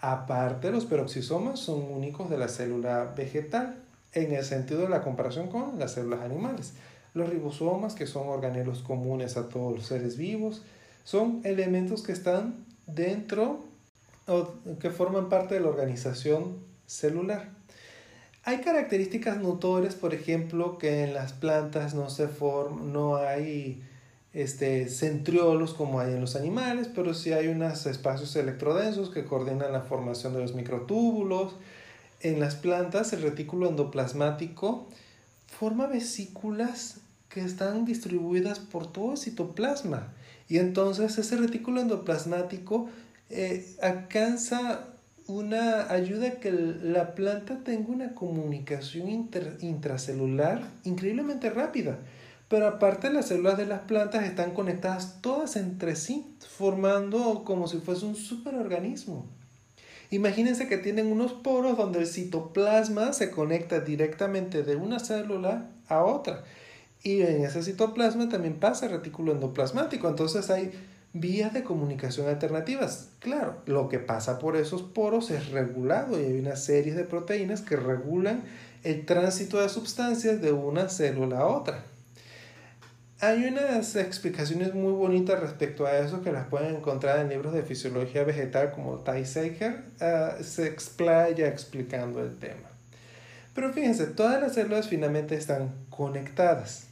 Aparte, 0.00 0.70
los 0.70 0.86
peroxisomas 0.86 1.60
son 1.60 1.82
únicos 1.82 2.30
de 2.30 2.38
la 2.38 2.48
célula 2.48 3.12
vegetal 3.14 3.76
en 4.12 4.32
el 4.32 4.44
sentido 4.44 4.82
de 4.82 4.88
la 4.88 5.02
comparación 5.02 5.48
con 5.48 5.78
las 5.78 5.92
células 5.92 6.20
animales. 6.20 6.72
Los 7.14 7.28
ribosomas, 7.28 7.94
que 7.94 8.06
son 8.06 8.28
organelos 8.28 8.82
comunes 8.82 9.36
a 9.36 9.48
todos 9.48 9.74
los 9.74 9.86
seres 9.86 10.16
vivos, 10.16 10.62
son 11.04 11.40
elementos 11.44 12.02
que 12.02 12.12
están 12.12 12.64
dentro 12.86 13.64
o 14.26 14.54
que 14.78 14.90
forman 14.90 15.28
parte 15.28 15.54
de 15.54 15.60
la 15.60 15.68
organización 15.68 16.58
celular. 16.86 17.50
Hay 18.44 18.60
características 18.60 19.38
notorias, 19.38 19.94
por 19.94 20.14
ejemplo, 20.14 20.78
que 20.78 21.04
en 21.04 21.14
las 21.14 21.32
plantas 21.32 21.94
no 21.94 22.08
se 22.08 22.26
forman, 22.26 22.92
no 22.92 23.16
hay 23.16 23.82
este, 24.32 24.88
centriolos 24.88 25.74
como 25.74 26.00
hay 26.00 26.12
en 26.12 26.20
los 26.20 26.36
animales, 26.36 26.88
pero 26.94 27.12
sí 27.12 27.32
hay 27.32 27.48
unos 27.48 27.84
espacios 27.86 28.34
electrodensos 28.36 29.10
que 29.10 29.24
coordinan 29.24 29.72
la 29.72 29.82
formación 29.82 30.32
de 30.32 30.40
los 30.40 30.54
microtúbulos. 30.54 31.56
En 32.20 32.38
las 32.38 32.54
plantas, 32.54 33.12
el 33.12 33.22
retículo 33.22 33.68
endoplasmático 33.68 34.88
forma 35.46 35.86
vesículas 35.86 36.98
que 37.30 37.40
están 37.40 37.84
distribuidas 37.84 38.58
por 38.58 38.92
todo 38.92 39.12
el 39.12 39.18
citoplasma. 39.18 40.12
Y 40.48 40.58
entonces 40.58 41.16
ese 41.16 41.36
retículo 41.36 41.80
endoplasmático 41.80 42.88
eh, 43.30 43.76
alcanza 43.80 44.88
una 45.28 45.90
ayuda 45.92 46.40
que 46.40 46.50
la 46.50 47.14
planta 47.14 47.60
tenga 47.64 47.88
una 47.90 48.14
comunicación 48.14 49.08
intracelular 49.60 50.62
increíblemente 50.84 51.50
rápida. 51.50 52.00
Pero 52.48 52.66
aparte 52.66 53.10
las 53.10 53.28
células 53.28 53.56
de 53.56 53.66
las 53.66 53.82
plantas 53.82 54.24
están 54.24 54.50
conectadas 54.52 55.22
todas 55.22 55.54
entre 55.54 55.94
sí, 55.94 56.26
formando 56.56 57.44
como 57.44 57.68
si 57.68 57.78
fuese 57.78 58.06
un 58.06 58.16
superorganismo. 58.16 59.24
Imagínense 60.10 60.66
que 60.66 60.76
tienen 60.76 61.06
unos 61.06 61.32
poros 61.32 61.76
donde 61.76 62.00
el 62.00 62.06
citoplasma 62.06 63.12
se 63.12 63.30
conecta 63.30 63.80
directamente 63.80 64.64
de 64.64 64.76
una 64.76 64.98
célula 64.98 65.70
a 65.88 66.02
otra. 66.02 66.44
Y 67.02 67.22
en 67.22 67.44
ese 67.44 67.62
citoplasma 67.62 68.28
también 68.28 68.58
pasa 68.58 68.86
el 68.86 68.92
retículo 68.92 69.32
endoplasmático. 69.32 70.08
Entonces 70.08 70.50
hay 70.50 70.72
vías 71.12 71.52
de 71.52 71.62
comunicación 71.62 72.28
alternativas. 72.28 73.10
Claro, 73.20 73.56
lo 73.66 73.88
que 73.88 73.98
pasa 73.98 74.38
por 74.38 74.56
esos 74.56 74.82
poros 74.82 75.30
es 75.30 75.50
regulado 75.50 76.20
y 76.20 76.24
hay 76.24 76.38
una 76.38 76.56
serie 76.56 76.94
de 76.94 77.04
proteínas 77.04 77.62
que 77.62 77.76
regulan 77.76 78.44
el 78.82 79.06
tránsito 79.06 79.60
de 79.60 79.68
sustancias 79.68 80.40
de 80.40 80.52
una 80.52 80.88
célula 80.88 81.40
a 81.40 81.46
otra. 81.46 81.84
Hay 83.22 83.44
unas 83.44 83.96
explicaciones 83.96 84.74
muy 84.74 84.92
bonitas 84.92 85.38
respecto 85.38 85.84
a 85.84 85.98
eso 85.98 86.22
que 86.22 86.32
las 86.32 86.46
pueden 86.46 86.76
encontrar 86.76 87.18
en 87.18 87.28
libros 87.28 87.52
de 87.52 87.62
fisiología 87.62 88.24
vegetal 88.24 88.72
como 88.72 89.00
Ty 89.00 89.26
Seger 89.26 89.84
ah, 90.00 90.36
se 90.40 90.66
explaya 90.66 91.46
explicando 91.46 92.22
el 92.22 92.38
tema. 92.38 92.70
Pero 93.54 93.74
fíjense, 93.74 94.06
todas 94.06 94.40
las 94.40 94.54
células 94.54 94.88
finalmente 94.88 95.34
están 95.34 95.70
conectadas 95.90 96.86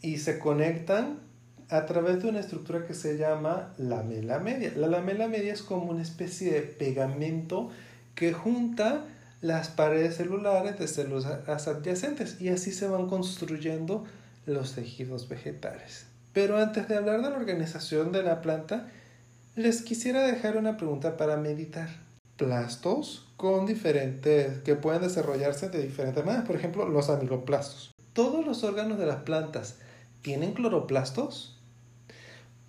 y 0.00 0.18
se 0.18 0.38
conectan 0.38 1.18
a 1.70 1.84
través 1.86 2.22
de 2.22 2.28
una 2.28 2.38
estructura 2.38 2.86
que 2.86 2.94
se 2.94 3.16
llama 3.16 3.74
lamela 3.78 4.38
media. 4.38 4.72
La 4.76 4.86
lamela 4.86 5.26
media 5.26 5.52
es 5.52 5.62
como 5.62 5.90
una 5.90 6.02
especie 6.02 6.52
de 6.52 6.62
pegamento 6.62 7.70
que 8.14 8.32
junta 8.32 9.04
las 9.40 9.68
paredes 9.70 10.16
celulares 10.16 10.78
de 10.78 10.86
células 10.86 11.66
adyacentes 11.66 12.40
y 12.40 12.50
así 12.50 12.70
se 12.70 12.86
van 12.86 13.08
construyendo 13.08 14.04
los 14.48 14.74
tejidos 14.74 15.28
vegetales. 15.28 16.06
Pero 16.32 16.58
antes 16.58 16.88
de 16.88 16.96
hablar 16.96 17.22
de 17.22 17.30
la 17.30 17.36
organización 17.36 18.12
de 18.12 18.22
la 18.22 18.40
planta, 18.40 18.88
les 19.56 19.82
quisiera 19.82 20.22
dejar 20.22 20.56
una 20.56 20.76
pregunta 20.76 21.16
para 21.16 21.36
meditar. 21.36 21.88
Plastos 22.36 23.28
con 23.36 23.66
diferentes 23.66 24.60
que 24.60 24.76
pueden 24.76 25.02
desarrollarse 25.02 25.68
de 25.68 25.82
diferentes 25.82 26.24
maneras, 26.24 26.46
por 26.46 26.56
ejemplo, 26.56 26.88
los 26.88 27.10
amiloplastos. 27.10 27.92
Todos 28.12 28.46
los 28.46 28.62
órganos 28.62 28.98
de 28.98 29.06
las 29.06 29.22
plantas 29.22 29.78
tienen 30.22 30.52
cloroplastos. 30.52 31.58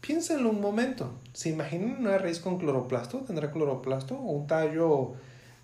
Piénsenlo 0.02 0.50
un 0.50 0.62
momento. 0.62 1.12
¿Se 1.34 1.50
imaginan 1.50 1.98
una 2.00 2.18
raíz 2.18 2.40
con 2.40 2.58
cloroplasto? 2.58 3.20
¿Tendrá 3.20 3.52
cloroplasto? 3.52 4.16
¿O 4.16 4.32
un 4.32 4.48
tallo 4.48 5.14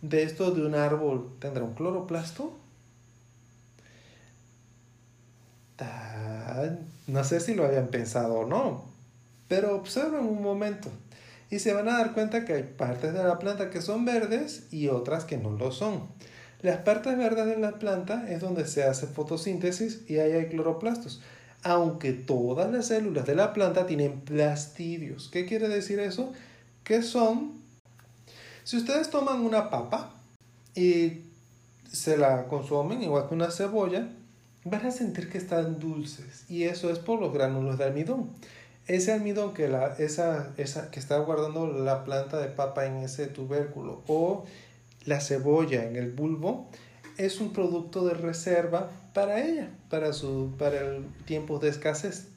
de 0.01 0.23
esto 0.23 0.51
de 0.51 0.65
un 0.65 0.75
árbol 0.75 1.35
tendrá 1.39 1.63
un 1.63 1.73
cloroplasto? 1.73 2.53
No 7.07 7.23
sé 7.23 7.39
si 7.39 7.53
lo 7.53 7.65
habían 7.65 7.87
pensado 7.87 8.39
o 8.39 8.45
no, 8.45 8.85
pero 9.47 9.75
observen 9.75 10.25
un 10.25 10.41
momento 10.41 10.89
y 11.49 11.59
se 11.59 11.73
van 11.73 11.87
a 11.87 11.97
dar 11.97 12.13
cuenta 12.13 12.45
que 12.45 12.53
hay 12.53 12.63
partes 12.63 13.13
de 13.13 13.23
la 13.23 13.39
planta 13.39 13.69
que 13.69 13.81
son 13.81 14.05
verdes 14.05 14.67
y 14.71 14.87
otras 14.87 15.25
que 15.25 15.37
no 15.37 15.51
lo 15.51 15.71
son. 15.71 16.07
Las 16.61 16.77
partes 16.77 17.17
verdes 17.17 17.45
de 17.45 17.57
la 17.57 17.73
planta 17.73 18.25
es 18.29 18.41
donde 18.41 18.65
se 18.65 18.83
hace 18.83 19.05
fotosíntesis 19.05 20.01
y 20.07 20.17
ahí 20.17 20.31
hay 20.31 20.47
cloroplastos 20.47 21.21
aunque 21.65 22.13
todas 22.13 22.71
las 22.71 22.85
células 22.85 23.25
de 23.25 23.33
la 23.33 23.51
planta 23.51 23.87
tienen 23.87 24.21
plastidios. 24.21 25.29
¿Qué 25.29 25.47
quiere 25.47 25.67
decir 25.67 25.99
eso? 25.99 26.31
Que 26.83 27.01
son, 27.01 27.53
si 28.63 28.77
ustedes 28.77 29.09
toman 29.09 29.41
una 29.41 29.71
papa 29.71 30.13
y 30.75 31.23
se 31.91 32.17
la 32.17 32.45
consumen 32.45 33.01
igual 33.01 33.27
que 33.27 33.33
una 33.33 33.49
cebolla, 33.49 34.07
van 34.65 34.85
a 34.87 34.91
sentir 34.91 35.29
que 35.29 35.37
están 35.37 35.79
dulces 35.79 36.43
y 36.49 36.63
eso 36.63 36.89
es 36.89 36.99
por 36.99 37.21
los 37.21 37.31
gránulos 37.31 37.77
de 37.77 37.85
almidón. 37.85 38.31
Ese 38.87 39.13
almidón 39.13 39.53
que, 39.53 39.67
la, 39.67 39.95
esa, 39.97 40.53
esa, 40.57 40.91
que 40.91 40.99
está 40.99 41.17
guardando 41.19 41.67
la 41.67 42.03
planta 42.03 42.39
de 42.39 42.47
papa 42.47 42.85
en 42.85 42.97
ese 42.97 43.27
tubérculo 43.27 44.03
o 44.07 44.45
la 45.05 45.21
cebolla 45.21 45.85
en 45.85 45.95
el 45.95 46.11
bulbo 46.11 46.67
es 47.17 47.39
un 47.39 47.53
producto 47.53 48.05
de 48.05 48.15
reserva 48.15 48.91
para 49.13 49.43
ella, 49.43 49.69
para, 49.89 50.13
su, 50.13 50.53
para 50.57 50.81
el 50.81 51.05
tiempo 51.25 51.59
de 51.59 51.69
escasez. 51.69 52.27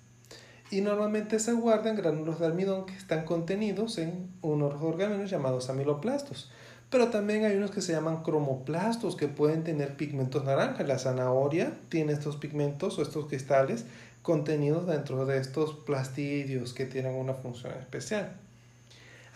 Y 0.70 0.82
normalmente 0.82 1.38
se 1.38 1.54
guardan 1.54 1.96
gránulos 1.96 2.40
de 2.40 2.46
almidón 2.46 2.84
que 2.84 2.94
están 2.94 3.24
contenidos 3.24 3.96
en 3.96 4.30
unos 4.42 4.82
orgánulos 4.82 5.30
llamados 5.30 5.70
amiloplastos. 5.70 6.50
Pero 6.90 7.08
también 7.08 7.44
hay 7.44 7.56
unos 7.56 7.70
que 7.70 7.82
se 7.82 7.92
llaman 7.92 8.22
cromoplastos 8.22 9.14
que 9.14 9.28
pueden 9.28 9.62
tener 9.62 9.96
pigmentos 9.96 10.44
naranjas. 10.44 10.86
La 10.88 10.98
zanahoria 10.98 11.72
tiene 11.90 12.14
estos 12.14 12.36
pigmentos 12.36 12.98
o 12.98 13.02
estos 13.02 13.26
cristales 13.26 13.84
contenidos 14.22 14.86
dentro 14.86 15.26
de 15.26 15.38
estos 15.38 15.74
plastidios 15.74 16.72
que 16.72 16.86
tienen 16.86 17.14
una 17.14 17.34
función 17.34 17.72
especial. 17.74 18.32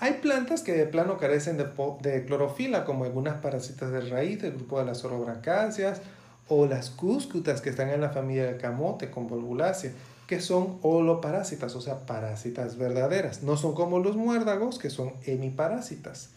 Hay 0.00 0.14
plantas 0.14 0.62
que 0.62 0.73
de 0.73 0.87
plano 0.87 1.16
carecen 1.16 1.56
de, 1.56 1.68
de 2.00 2.25
clorofila, 2.25 2.85
como 2.85 3.04
algunas 3.04 3.40
parásitas 3.40 3.92
de 3.92 4.00
raíz 4.00 4.42
del 4.42 4.54
grupo 4.54 4.78
de 4.80 4.87
las 4.87 5.04
orobrancáceas 5.04 6.00
o 6.49 6.66
las 6.66 6.90
cúscutas 6.90 7.61
que 7.61 7.71
están 7.71 7.88
en 7.90 8.00
la 8.00 8.11
familia 8.11 8.47
del 8.47 8.59
camote 8.59 9.11
con 9.11 9.28
volvulácea, 9.28 9.92
que 10.26 10.40
son 10.40 10.78
holoparásitas, 10.82 11.75
o 11.76 11.80
sea, 11.80 12.00
parásitas 12.00 12.76
verdaderas. 12.76 13.42
No 13.42 13.56
son 13.56 13.75
como 13.75 14.00
los 14.00 14.16
muérdagos, 14.16 14.78
que 14.78 14.90
son 14.90 15.12
hemiparásitas, 15.25 16.30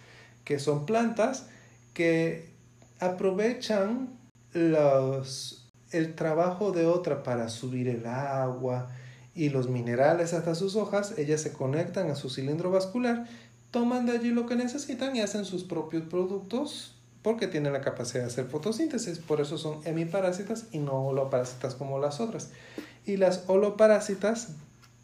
que 0.46 0.60
son 0.60 0.86
plantas 0.86 1.48
que 1.94 2.50
aprovechan 3.00 4.18
los, 4.54 5.70
el 5.92 6.16
trabajo 6.16 6.72
de 6.72 6.86
otra 6.86 7.24
para 7.24 7.50
subir 7.50 7.90
el 7.90 8.06
agua 8.06 8.88
y 9.34 9.50
los 9.50 9.68
minerales 9.68 10.34
hasta 10.34 10.56
sus 10.56 10.78
hojas, 10.78 11.18
ellas 11.18 11.42
se 11.42 11.52
conectan 11.52 12.10
a 12.10 12.16
su 12.16 12.30
cilindro 12.30 12.72
vascular, 12.72 13.28
toman 13.72 14.06
de 14.06 14.14
allí 14.14 14.30
lo 14.30 14.46
que 14.46 14.56
necesitan 14.56 15.16
y 15.16 15.22
hacen 15.22 15.44
sus 15.44 15.66
propios 15.66 16.04
productos 16.04 16.96
porque 17.22 17.48
tienen 17.48 17.74
la 17.74 17.82
capacidad 17.82 18.22
de 18.22 18.28
hacer 18.28 18.46
fotosíntesis, 18.46 19.18
por 19.20 19.42
eso 19.42 19.58
son 19.58 19.82
hemiparásitas 19.84 20.68
y 20.72 20.78
no 20.78 21.08
holoparásitas 21.08 21.74
como 21.74 22.00
las 22.00 22.20
otras. 22.20 22.52
Y 23.04 23.18
las 23.18 23.46
holoparásitas 23.48 24.50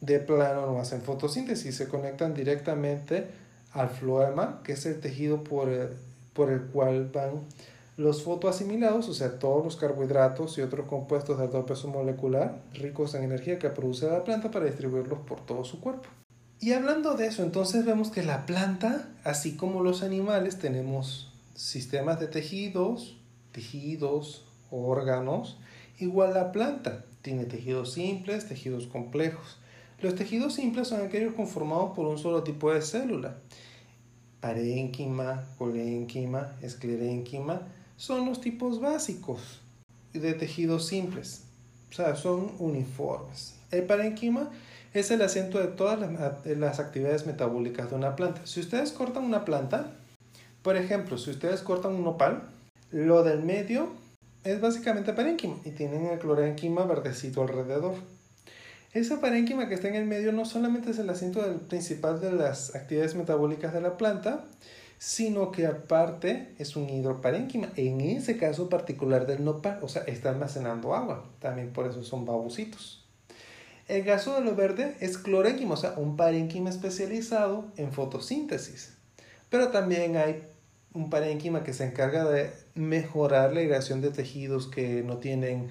de 0.02 0.20
plano 0.20 0.68
no 0.68 0.80
hacen 0.80 1.02
fotosíntesis, 1.02 1.76
se 1.76 1.88
conectan 1.88 2.34
directamente 2.34 3.28
al 3.74 3.90
floema, 3.90 4.62
que 4.63 4.74
es 4.74 4.86
el 4.86 5.00
tejido 5.00 5.44
por 5.44 5.70
el, 5.70 5.90
por 6.34 6.51
el 6.51 6.62
cual 6.62 7.10
van 7.13 7.42
los 7.98 8.24
fotoasimilados, 8.24 9.10
o 9.10 9.13
sea, 9.13 9.38
todos 9.38 9.63
los 9.63 9.75
carbohidratos 9.75 10.58
y 10.58 10.62
otros 10.62 10.88
compuestos 10.88 11.38
de 11.38 11.44
alto 11.44 11.66
peso 11.66 11.88
molecular 11.88 12.62
ricos 12.74 13.13
en 13.13 13.24
energía 13.24 13.60
que 13.60 13.70
produce 13.70 14.10
la 14.10 14.24
planta 14.24 14.50
para 14.50 14.66
distribuirlos 14.66 15.20
por 15.20 15.46
todo 15.46 15.63
su 15.63 15.80
cuerpo. 15.80 16.10
Y 16.60 16.74
hablando 16.74 17.16
de 17.16 17.28
eso, 17.28 17.44
entonces 17.44 17.86
vemos 17.86 18.12
que 18.12 18.24
la 18.24 18.46
planta, 18.46 19.10
así 19.24 19.56
como 19.56 19.82
los 19.84 20.04
animales, 20.04 20.60
tenemos 20.60 21.32
sistemas 21.56 22.20
de 22.20 22.28
tejidos, 22.28 23.18
tejidos, 23.51 24.46
órganos, 24.70 25.60
igual 26.00 26.34
la 26.34 26.51
planta 26.51 27.06
tiene 27.22 27.46
tejidos 27.46 27.94
simples, 27.94 28.48
tejidos 28.48 28.88
complejos. 28.88 29.58
Los 30.01 30.15
tejidos 30.15 30.55
simples 30.55 30.88
son 30.88 31.01
aquellos 31.01 31.36
conformados 31.36 31.96
por 31.96 32.08
un 32.08 32.17
solo 32.17 32.43
tipo 32.43 32.74
de 32.74 32.81
célula. 32.81 33.38
Parénquima, 34.39 35.43
colénquima, 35.60 36.55
esclerénquima 36.62 37.62
son 37.98 38.25
los 38.25 38.41
tipos 38.41 38.81
básicos 38.81 39.62
de 40.12 40.34
tejidos 40.34 40.88
simples. 40.88 41.43
O 41.91 41.93
sea, 41.93 42.15
son 42.15 42.51
uniformes. 42.58 43.55
El 43.70 43.84
parénquima 43.84 44.50
es 44.93 45.12
el 45.12 45.22
asiento 45.22 45.60
de 45.60 45.67
todas 45.67 46.00
las, 46.46 46.79
actividades 46.79 47.27
metabólicas 47.27 47.91
de 47.91 47.96
una 47.96 48.15
planta. 48.15 48.41
Si 48.46 48.60
ustedes 48.60 48.91
cortan 48.91 49.24
una 49.24 49.46
planta, 49.46 49.91
por 50.63 50.77
ejemplo, 50.77 51.20
si 51.20 51.29
ustedes 51.29 51.62
cortan 51.62 51.93
un 51.93 52.03
nopal, 52.03 52.41
lo 52.91 53.24
del 53.24 53.43
medio 53.43 53.89
es 54.43 54.60
básicamente 54.60 55.13
parénquima 55.13 55.58
y 55.63 55.72
tienen 55.72 56.08
el 56.08 56.17
clorénquima 56.17 56.86
verdecito 56.86 57.43
alrededor. 57.43 57.93
Esa 58.94 59.22
parénquima 59.22 59.70
que 59.70 59.76
está 59.76 59.88
en 59.88 59.96
el 59.96 60.06
medio 60.06 60.34
no 60.34 60.44
solamente 60.44 60.92
es 60.92 61.00
el 61.00 61.10
asiento 61.10 61.42
principal 61.70 62.20
de 62.20 62.34
las 62.34 62.76
actividades 62.76 63.16
metabólicas 63.16 63.74
de 63.74 63.80
la 63.80 63.96
planta, 63.96 64.46
sino 64.98 65.52
que 65.52 65.66
aparte 65.66 66.54
es 66.60 66.76
un 66.76 66.90
hidroparénquima, 66.90 67.70
en 67.76 68.02
ese 68.02 68.38
caso 68.38 68.70
particular 68.70 69.26
del 69.26 69.44
nopal, 69.44 69.80
o 69.82 69.88
sea, 69.88 70.04
está 70.04 70.30
almacenando 70.30 70.94
agua, 70.94 71.32
también 71.40 71.72
por 71.72 71.88
eso 71.88 72.04
son 72.04 72.26
babositos. 72.26 73.08
El 73.88 74.06
caso 74.06 74.36
de 74.36 74.42
lo 74.42 74.56
verde 74.56 74.96
es 75.00 75.18
clorénquima, 75.18 75.74
o 75.74 75.78
sea, 75.78 75.94
un 75.98 76.18
parénquima 76.18 76.70
especializado 76.70 77.72
en 77.78 77.92
fotosíntesis. 77.92 78.98
Pero 79.50 79.70
también 79.70 80.18
hay 80.18 80.44
un 80.94 81.10
parénquima 81.10 81.64
que 81.64 81.74
se 81.74 81.86
encarga 81.86 82.26
de 82.26 82.52
mejorar 82.76 83.54
la 83.54 83.62
irrigación 83.62 84.02
de 84.02 84.12
tejidos 84.12 84.68
que 84.68 85.02
no 85.02 85.18
tienen 85.18 85.70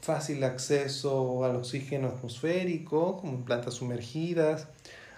fácil 0.00 0.42
acceso 0.44 1.44
al 1.44 1.56
oxígeno 1.56 2.08
atmosférico, 2.08 3.18
como 3.18 3.34
en 3.34 3.44
plantas 3.44 3.74
sumergidas. 3.74 4.68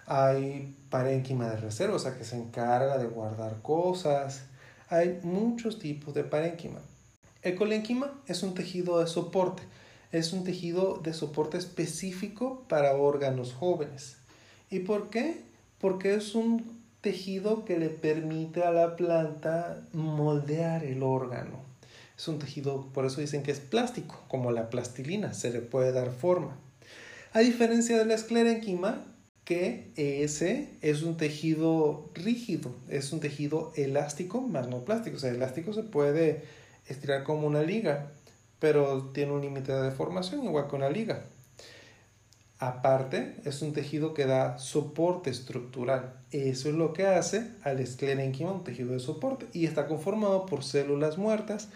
Hay 0.07 0.77
parénquima 0.91 1.49
de 1.51 1.57
reserva, 1.57 1.97
o 1.97 1.99
sea, 1.99 2.17
que 2.17 2.25
se 2.25 2.37
encarga 2.37 2.99
de 2.99 3.07
guardar 3.07 3.63
cosas. 3.63 4.45
Hay 4.89 5.21
muchos 5.23 5.79
tipos 5.79 6.15
de 6.15 6.25
parénquima. 6.25 6.81
El 7.43 7.57
colénquima 7.57 8.13
es 8.27 8.43
un 8.43 8.55
tejido 8.55 8.99
de 8.99 9.07
soporte. 9.07 9.63
Es 10.13 10.33
un 10.33 10.43
tejido 10.43 10.99
de 11.03 11.15
soporte 11.15 11.57
específico 11.57 12.65
para 12.69 12.97
órganos 12.97 13.55
jóvenes. 13.55 14.17
¿Y 14.69 14.81
por 14.81 15.09
qué? 15.09 15.41
Porque 15.81 16.15
es 16.15 16.35
un 16.35 16.81
tejido 17.01 17.65
que 17.65 17.79
le 17.79 17.89
permite 17.89 18.65
a 18.65 18.73
la 18.73 18.97
planta 18.97 19.81
moldear 19.93 20.85
el 20.85 21.03
órgano. 21.03 21.70
Es 22.21 22.29
un 22.29 22.39
tejido, 22.39 22.87
por 22.93 23.07
eso 23.07 23.23
dicen 23.23 23.43
que 23.43 23.51
es 23.51 23.61
plástico, 23.61 24.23
como 24.29 24.53
la 24.53 24.69
plastilina, 24.69 25.33
se 25.33 25.51
le 25.51 25.63
puede 25.63 25.91
dar 25.91 26.11
forma. 26.11 26.55
A 27.33 27.39
diferencia 27.39 27.97
de 27.97 28.05
la 28.05 28.13
esclerénquima, 28.13 29.07
que 29.47 29.91
ese 29.97 30.69
es 30.83 31.03
un 31.03 31.17
tejido 31.17 32.11
rígido, 32.13 32.75
es 32.91 33.15
un 33.15 33.21
tejido 33.21 33.73
elástico, 33.75 34.43
más 34.43 34.69
no 34.69 34.85
plástico. 34.85 35.17
O 35.17 35.19
sea, 35.19 35.31
elástico 35.31 35.73
se 35.73 35.83
puede 35.83 36.45
estirar 36.87 37.25
como 37.25 37.47
una 37.47 37.63
liga, 37.63 38.13
pero 38.59 39.13
tiene 39.15 39.33
un 39.33 39.41
límite 39.41 39.73
de 39.73 39.81
deformación 39.81 40.45
igual 40.45 40.69
que 40.69 40.77
una 40.77 40.91
liga. 40.91 41.25
Aparte, 42.59 43.37
es 43.47 43.63
un 43.63 43.73
tejido 43.73 44.13
que 44.13 44.27
da 44.27 44.59
soporte 44.59 45.31
estructural. 45.31 46.21
Eso 46.33 46.69
es 46.69 46.75
lo 46.75 46.93
que 46.93 47.07
hace 47.07 47.51
al 47.63 47.81
esclerénquima 47.81 48.53
un 48.53 48.63
tejido 48.63 48.93
de 48.93 49.01
soporte 49.01 49.47
y 49.55 49.65
está 49.65 49.87
conformado 49.87 50.45
por 50.45 50.63
células 50.63 51.17
muertas 51.17 51.71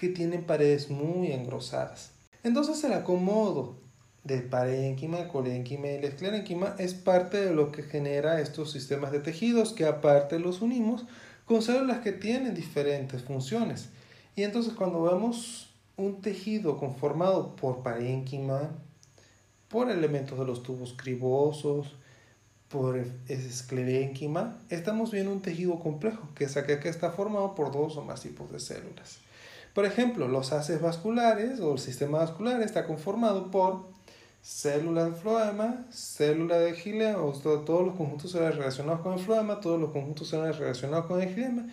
que 0.00 0.08
tienen 0.08 0.44
paredes 0.44 0.88
muy 0.88 1.30
engrosadas. 1.30 2.12
Entonces 2.42 2.82
el 2.84 2.94
acomodo 2.94 3.76
del 4.24 4.44
parénquima, 4.44 5.28
colénquima 5.28 5.88
y 5.88 5.96
el 5.96 6.04
esclerénquima 6.04 6.74
es 6.78 6.94
parte 6.94 7.36
de 7.44 7.52
lo 7.52 7.70
que 7.70 7.82
genera 7.82 8.40
estos 8.40 8.72
sistemas 8.72 9.12
de 9.12 9.20
tejidos 9.20 9.74
que 9.74 9.84
aparte 9.84 10.38
los 10.38 10.62
unimos 10.62 11.04
con 11.44 11.60
células 11.60 11.98
que 11.98 12.12
tienen 12.12 12.54
diferentes 12.54 13.22
funciones. 13.24 13.90
Y 14.36 14.44
entonces 14.44 14.72
cuando 14.72 15.02
vemos 15.02 15.68
un 15.98 16.22
tejido 16.22 16.78
conformado 16.78 17.54
por 17.54 17.82
parénquima, 17.82 18.70
por 19.68 19.90
elementos 19.90 20.38
de 20.38 20.46
los 20.46 20.62
tubos 20.62 20.94
cribosos, 20.96 21.94
por 22.70 23.04
esclerénquima, 23.28 24.56
estamos 24.70 25.10
viendo 25.10 25.30
un 25.30 25.42
tejido 25.42 25.78
complejo 25.78 26.26
que 26.34 26.44
es 26.44 26.56
aquel 26.56 26.80
que 26.80 26.88
está 26.88 27.10
formado 27.10 27.54
por 27.54 27.70
dos 27.70 27.98
o 27.98 28.02
más 28.02 28.22
tipos 28.22 28.50
de 28.50 28.60
células. 28.60 29.18
Por 29.74 29.84
ejemplo, 29.84 30.26
los 30.28 30.52
haces 30.52 30.80
vasculares 30.80 31.60
o 31.60 31.72
el 31.72 31.78
sistema 31.78 32.18
vascular 32.18 32.60
está 32.62 32.86
conformado 32.86 33.50
por 33.50 33.88
células 34.42 35.12
de 35.12 35.16
floema, 35.16 35.86
célula 35.92 36.58
de 36.58 36.74
gilema, 36.74 37.22
o 37.22 37.32
todos 37.32 37.86
los 37.86 37.96
conjuntos 37.96 38.32
celulares 38.32 38.58
relacionados 38.58 39.00
con 39.00 39.12
el 39.12 39.20
floema, 39.20 39.60
todos 39.60 39.80
los 39.80 39.90
conjuntos 39.90 40.28
celulares 40.28 40.58
relacionados 40.58 41.06
con 41.06 41.20
el 41.20 41.28
gilema, 41.28 41.68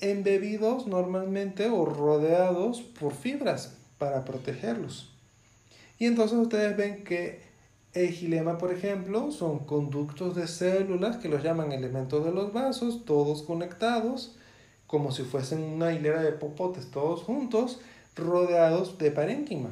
embebidos 0.00 0.86
normalmente 0.86 1.68
o 1.68 1.84
rodeados 1.84 2.80
por 2.82 3.14
fibras 3.14 3.74
para 3.98 4.24
protegerlos. 4.24 5.10
Y 5.98 6.06
entonces 6.06 6.36
ustedes 6.38 6.76
ven 6.76 7.04
que 7.04 7.40
el 7.94 8.10
gilema, 8.10 8.58
por 8.58 8.72
ejemplo, 8.72 9.30
son 9.30 9.60
conductos 9.60 10.34
de 10.34 10.48
células 10.48 11.18
que 11.18 11.28
los 11.28 11.42
llaman 11.42 11.72
elementos 11.72 12.24
de 12.24 12.32
los 12.32 12.52
vasos, 12.52 13.04
todos 13.04 13.42
conectados, 13.42 14.34
como 14.92 15.10
si 15.10 15.22
fuesen 15.22 15.62
una 15.62 15.94
hilera 15.94 16.20
de 16.20 16.32
popotes 16.32 16.90
todos 16.90 17.22
juntos, 17.22 17.80
rodeados 18.14 18.98
de 18.98 19.10
parénquima. 19.10 19.70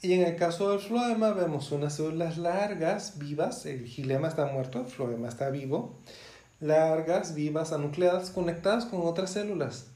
Y 0.00 0.14
en 0.14 0.22
el 0.22 0.36
caso 0.36 0.70
del 0.70 0.80
floema 0.80 1.32
vemos 1.32 1.72
unas 1.72 1.96
células 1.96 2.38
largas, 2.38 3.18
vivas, 3.18 3.66
el 3.66 3.84
gilema 3.84 4.28
está 4.28 4.46
muerto, 4.46 4.80
el 4.80 4.86
floema 4.86 5.28
está 5.28 5.50
vivo, 5.50 5.98
largas, 6.58 7.34
vivas, 7.34 7.74
anucleadas, 7.74 8.30
conectadas 8.30 8.86
con 8.86 9.02
otras 9.02 9.32
células, 9.32 9.88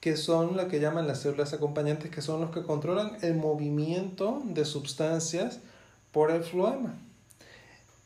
que 0.00 0.16
son 0.16 0.56
lo 0.56 0.66
que 0.68 0.80
llaman 0.80 1.06
las 1.06 1.20
células 1.20 1.52
acompañantes, 1.52 2.10
que 2.10 2.22
son 2.22 2.40
los 2.40 2.52
que 2.52 2.62
controlan 2.62 3.18
el 3.20 3.34
movimiento 3.34 4.40
de 4.46 4.64
sustancias 4.64 5.60
por 6.10 6.30
el 6.30 6.42
floema. 6.42 6.98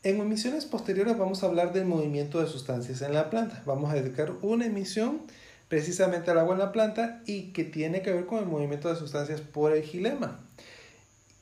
En 0.03 0.21
emisiones 0.21 0.65
posteriores 0.65 1.17
vamos 1.17 1.45
a 1.45 1.47
hablar 1.47 1.73
del 1.73 1.85
movimiento 1.85 2.41
de 2.41 2.49
sustancias 2.49 3.01
en 3.01 3.15
la 3.15 3.31
planta. 3.31 3.63
Vamos 3.65 3.93
a 3.93 3.95
dedicar 3.95 4.33
una 4.43 4.67
emisión 4.67 5.21
precisamente 5.69 6.31
al 6.31 6.39
agua 6.39 6.55
en 6.55 6.61
la 6.61 6.73
planta 6.73 7.23
y 7.27 7.53
que 7.53 7.65
tiene 7.65 8.03
que 8.03 8.13
ver 8.13 8.27
con 8.27 8.39
el 8.39 8.47
movimiento 8.47 8.89
de 8.89 8.97
sustancias 8.97 9.41
por 9.41 9.73
el 9.73 9.83
gilema. 9.83 10.41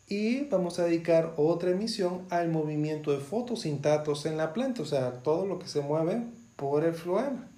Y 0.09 0.45
vamos 0.45 0.79
a 0.79 0.85
dedicar 0.85 1.33
otra 1.37 1.71
emisión 1.71 2.27
al 2.31 2.49
movimiento 2.49 3.13
de 3.13 3.19
fotosintatos 3.19 4.27
en 4.27 4.37
la 4.37 4.53
planta, 4.53 4.83
o 4.83 4.85
sea, 4.85 5.23
todo 5.23 5.47
lo 5.47 5.59
que 5.59 5.69
se 5.69 5.81
mueve 5.81 6.23
por 6.57 6.85
el 6.85 6.93
floema. 6.93 7.49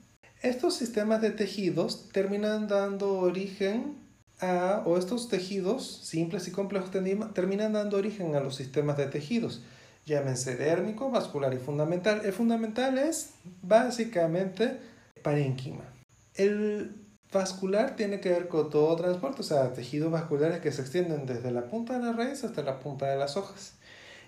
Estos 0.43 0.75
sistemas 0.75 1.21
de 1.21 1.31
tejidos 1.31 2.11
terminan 2.13 2.69
dando 2.69 3.19
origen 3.19 3.97
a, 4.41 4.83
o 4.85 4.99
estos 4.99 5.29
tejidos 5.29 6.01
simples 6.05 6.47
y 6.47 6.51
complejos 6.51 6.91
terminan 6.91 7.73
dando 7.73 7.97
origen 7.97 8.35
a 8.37 8.41
los 8.41 8.57
sistemas 8.57 8.97
de 8.99 9.07
tejidos. 9.07 9.63
Llámense 10.07 10.57
dérmico, 10.57 11.11
vascular 11.11 11.55
y 11.55 11.57
fundamental. 11.57 12.21
El 12.25 12.33
fundamental 12.33 12.99
es 12.99 13.31
básicamente 13.63 14.79
parénquima. 15.23 15.94
El 16.35 16.97
vascular 17.33 17.97
tiene 17.97 18.21
que 18.21 18.31
ver 18.31 18.49
con 18.49 18.71
todo 18.71 18.95
transporte, 18.97 19.41
o 19.41 19.45
sea, 19.45 19.73
tejidos 19.73 20.11
vasculares 20.11 20.61
que 20.61 20.73
se 20.73 20.83
extienden 20.83 21.27
desde 21.27 21.51
la 21.51 21.69
punta 21.69 21.99
de 21.99 22.05
la 22.05 22.13
raíz 22.13 22.45
hasta 22.45 22.63
la 22.63 22.81
punta 22.81 23.07
de 23.07 23.17
las 23.17 23.37
hojas. 23.37 23.75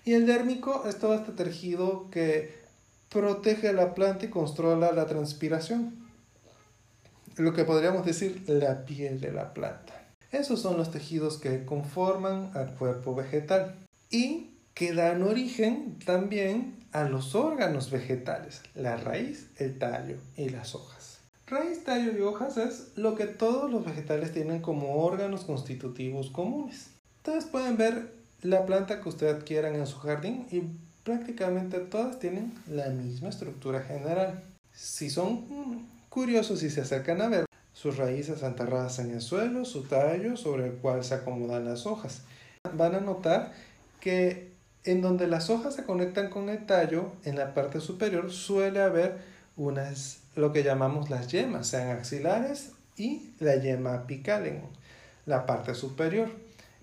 Y 0.03 0.13
el 0.13 0.25
dérmico 0.25 0.85
es 0.87 0.99
todo 0.99 1.15
este 1.15 1.31
tejido 1.31 2.09
que 2.09 2.55
protege 3.09 3.73
la 3.73 3.93
planta 3.93 4.25
y 4.25 4.29
controla 4.29 4.91
la 4.91 5.05
transpiración. 5.05 6.07
Lo 7.35 7.53
que 7.53 7.65
podríamos 7.65 8.05
decir 8.05 8.43
la 8.47 8.85
piel 8.85 9.21
de 9.21 9.31
la 9.31 9.53
planta. 9.53 9.93
Esos 10.31 10.61
son 10.61 10.77
los 10.77 10.91
tejidos 10.91 11.37
que 11.37 11.65
conforman 11.65 12.51
al 12.53 12.73
cuerpo 12.75 13.15
vegetal 13.15 13.75
y 14.09 14.57
que 14.73 14.93
dan 14.93 15.23
origen 15.23 15.99
también 16.05 16.75
a 16.91 17.03
los 17.03 17.35
órganos 17.35 17.91
vegetales, 17.91 18.61
la 18.75 18.97
raíz, 18.97 19.49
el 19.57 19.77
tallo 19.79 20.17
y 20.35 20.49
las 20.49 20.75
hojas. 20.75 20.96
Raíz, 21.49 21.85
tallo 21.85 22.11
y 22.11 22.21
hojas 22.21 22.57
es 22.57 22.91
lo 22.97 23.15
que 23.15 23.25
todos 23.25 23.71
los 23.71 23.85
vegetales 23.85 24.33
tienen 24.33 24.61
como 24.61 24.97
órganos 24.97 25.45
constitutivos 25.45 26.29
comunes. 26.29 26.87
Ustedes 27.19 27.45
pueden 27.45 27.77
ver 27.77 28.11
la 28.41 28.65
planta 28.65 29.01
que 29.01 29.07
ustedes 29.07 29.45
quieran 29.45 29.75
en 29.75 29.87
su 29.87 29.97
jardín 29.97 30.45
y 30.51 30.63
prácticamente 31.05 31.79
todas 31.79 32.19
tienen 32.19 32.53
la 32.67 32.89
misma 32.89 33.29
estructura 33.29 33.81
general. 33.81 34.43
Si 34.73 35.09
son 35.09 35.87
curiosos 36.09 36.63
y 36.63 36.69
se 36.69 36.81
acercan 36.81 37.21
a 37.21 37.29
ver, 37.29 37.45
sus 37.71 37.95
raíces 37.95 38.43
enterradas 38.43 38.99
en 38.99 39.11
el 39.11 39.21
suelo, 39.21 39.63
su 39.63 39.83
tallo 39.83 40.35
sobre 40.35 40.65
el 40.65 40.73
cual 40.73 41.05
se 41.05 41.13
acomodan 41.13 41.63
las 41.63 41.85
hojas. 41.85 42.23
Van 42.75 42.93
a 42.93 42.99
notar 42.99 43.53
que 44.01 44.51
en 44.83 45.01
donde 45.01 45.27
las 45.27 45.49
hojas 45.49 45.75
se 45.75 45.85
conectan 45.85 46.29
con 46.29 46.49
el 46.49 46.65
tallo, 46.65 47.13
en 47.23 47.37
la 47.37 47.53
parte 47.53 47.79
superior 47.79 48.31
suele 48.31 48.81
haber 48.81 49.19
unas, 49.55 50.19
lo 50.37 50.53
que 50.53 50.63
llamamos 50.63 51.09
las 51.09 51.27
yemas, 51.29 51.67
sean 51.67 51.89
axilares 51.89 52.71
y 52.95 53.33
la 53.39 53.55
yema 53.55 53.95
apical 53.95 54.45
en 54.45 54.61
la 55.25 55.45
parte 55.45 55.75
superior. 55.75 56.29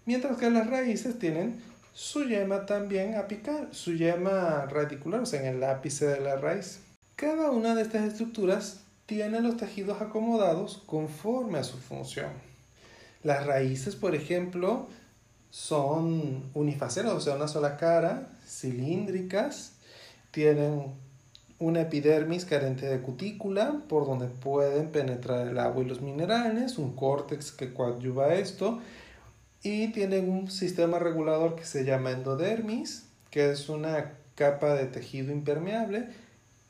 Mientras 0.04 0.36
que 0.36 0.50
las 0.50 0.68
raíces 0.68 1.18
tienen 1.18 1.62
su 1.92 2.24
yema 2.24 2.66
también 2.66 3.14
apical, 3.14 3.68
su 3.70 3.94
yema 3.94 4.66
radicular, 4.66 5.20
o 5.20 5.26
sea, 5.26 5.40
en 5.40 5.56
el 5.56 5.64
ápice 5.64 6.06
de 6.06 6.20
la 6.20 6.36
raíz. 6.36 6.80
Cada 7.14 7.52
una 7.52 7.76
de 7.76 7.82
estas 7.82 8.02
estructuras 8.02 8.80
tiene 9.06 9.40
los 9.40 9.56
tejidos 9.56 10.02
acomodados 10.02 10.82
conforme 10.86 11.58
a 11.58 11.64
su 11.64 11.78
función. 11.78 12.32
Las 13.22 13.46
raíces, 13.46 13.94
por 13.94 14.16
ejemplo, 14.16 14.88
son 15.50 16.50
unifaceras, 16.54 17.12
o 17.12 17.20
sea, 17.20 17.36
una 17.36 17.46
sola 17.46 17.76
cara, 17.76 18.36
cilíndricas, 18.44 19.74
tienen 20.32 21.03
una 21.58 21.82
epidermis 21.82 22.44
carente 22.44 22.86
de 22.86 23.00
cutícula, 23.00 23.80
por 23.88 24.06
donde 24.06 24.26
pueden 24.26 24.90
penetrar 24.90 25.46
el 25.48 25.58
agua 25.58 25.82
y 25.82 25.86
los 25.86 26.00
minerales, 26.00 26.78
un 26.78 26.94
córtex 26.94 27.52
que 27.52 27.72
coadyuva 27.72 28.34
esto, 28.34 28.80
y 29.62 29.92
tienen 29.92 30.28
un 30.28 30.50
sistema 30.50 30.98
regulador 30.98 31.56
que 31.56 31.64
se 31.64 31.84
llama 31.84 32.10
endodermis, 32.10 33.06
que 33.30 33.50
es 33.50 33.68
una 33.68 34.12
capa 34.34 34.74
de 34.74 34.86
tejido 34.86 35.32
impermeable 35.32 36.08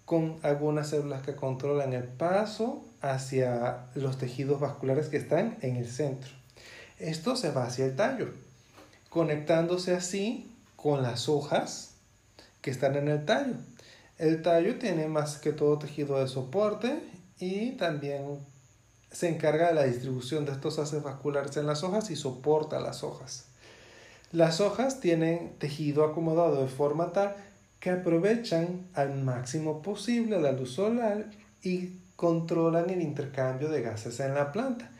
con 0.05 0.37
algunas 0.43 0.91
células 0.91 1.23
que 1.23 1.35
controlan 1.35 1.93
el 1.93 2.05
paso 2.05 2.85
hacia 3.01 3.87
los 3.95 4.19
tejidos 4.19 4.61
vasculares 4.61 5.09
que 5.09 5.17
están 5.17 5.57
en 5.63 5.77
el 5.77 5.89
centro. 5.89 6.31
Esto 6.99 7.37
se 7.37 7.51
va 7.51 7.65
hacia 7.65 7.87
el 7.87 7.97
tallo 7.97 8.29
conectándose 9.15 9.95
así 9.95 10.51
con 10.75 11.05
las 11.05 11.29
hojas 11.29 11.95
que 12.61 12.73
están 12.73 12.97
en 12.97 13.07
el 13.07 13.25
tallo. 13.25 13.55
El 14.19 14.43
tallo 14.43 14.79
tiene 14.79 15.09
más 15.09 15.39
que 15.39 15.53
todo 15.53 15.79
tejido 15.79 16.19
de 16.19 16.29
soporte 16.29 17.01
y 17.39 17.73
también 17.73 18.39
se 19.11 19.29
encarga 19.29 19.69
de 19.69 19.75
la 19.75 19.85
distribución 19.85 20.45
de 20.45 20.53
estos 20.53 20.79
haces 20.79 21.03
vasculares 21.03 21.57
en 21.57 21.67
las 21.67 21.83
hojas 21.83 22.11
y 22.11 22.17
soporta 22.17 22.81
las 22.81 23.03
hojas. 23.03 23.47
Las 24.33 24.61
hojas 24.61 25.01
tienen 25.01 25.55
tejido 25.59 26.05
acomodado 26.05 26.63
de 26.63 26.69
forma 26.69 27.13
tal 27.13 27.37
que 27.81 27.91
aprovechan 27.91 28.87
al 28.95 29.15
máximo 29.23 29.83
posible 29.83 30.41
la 30.41 30.53
luz 30.53 30.73
solar 30.75 31.27
y 31.63 31.99
controlan 32.17 32.91
el 32.91 33.03
intercambio 33.03 33.69
de 33.69 33.83
gases 33.83 34.21
en 34.21 34.35
la 34.35 34.53
planta. 34.53 34.91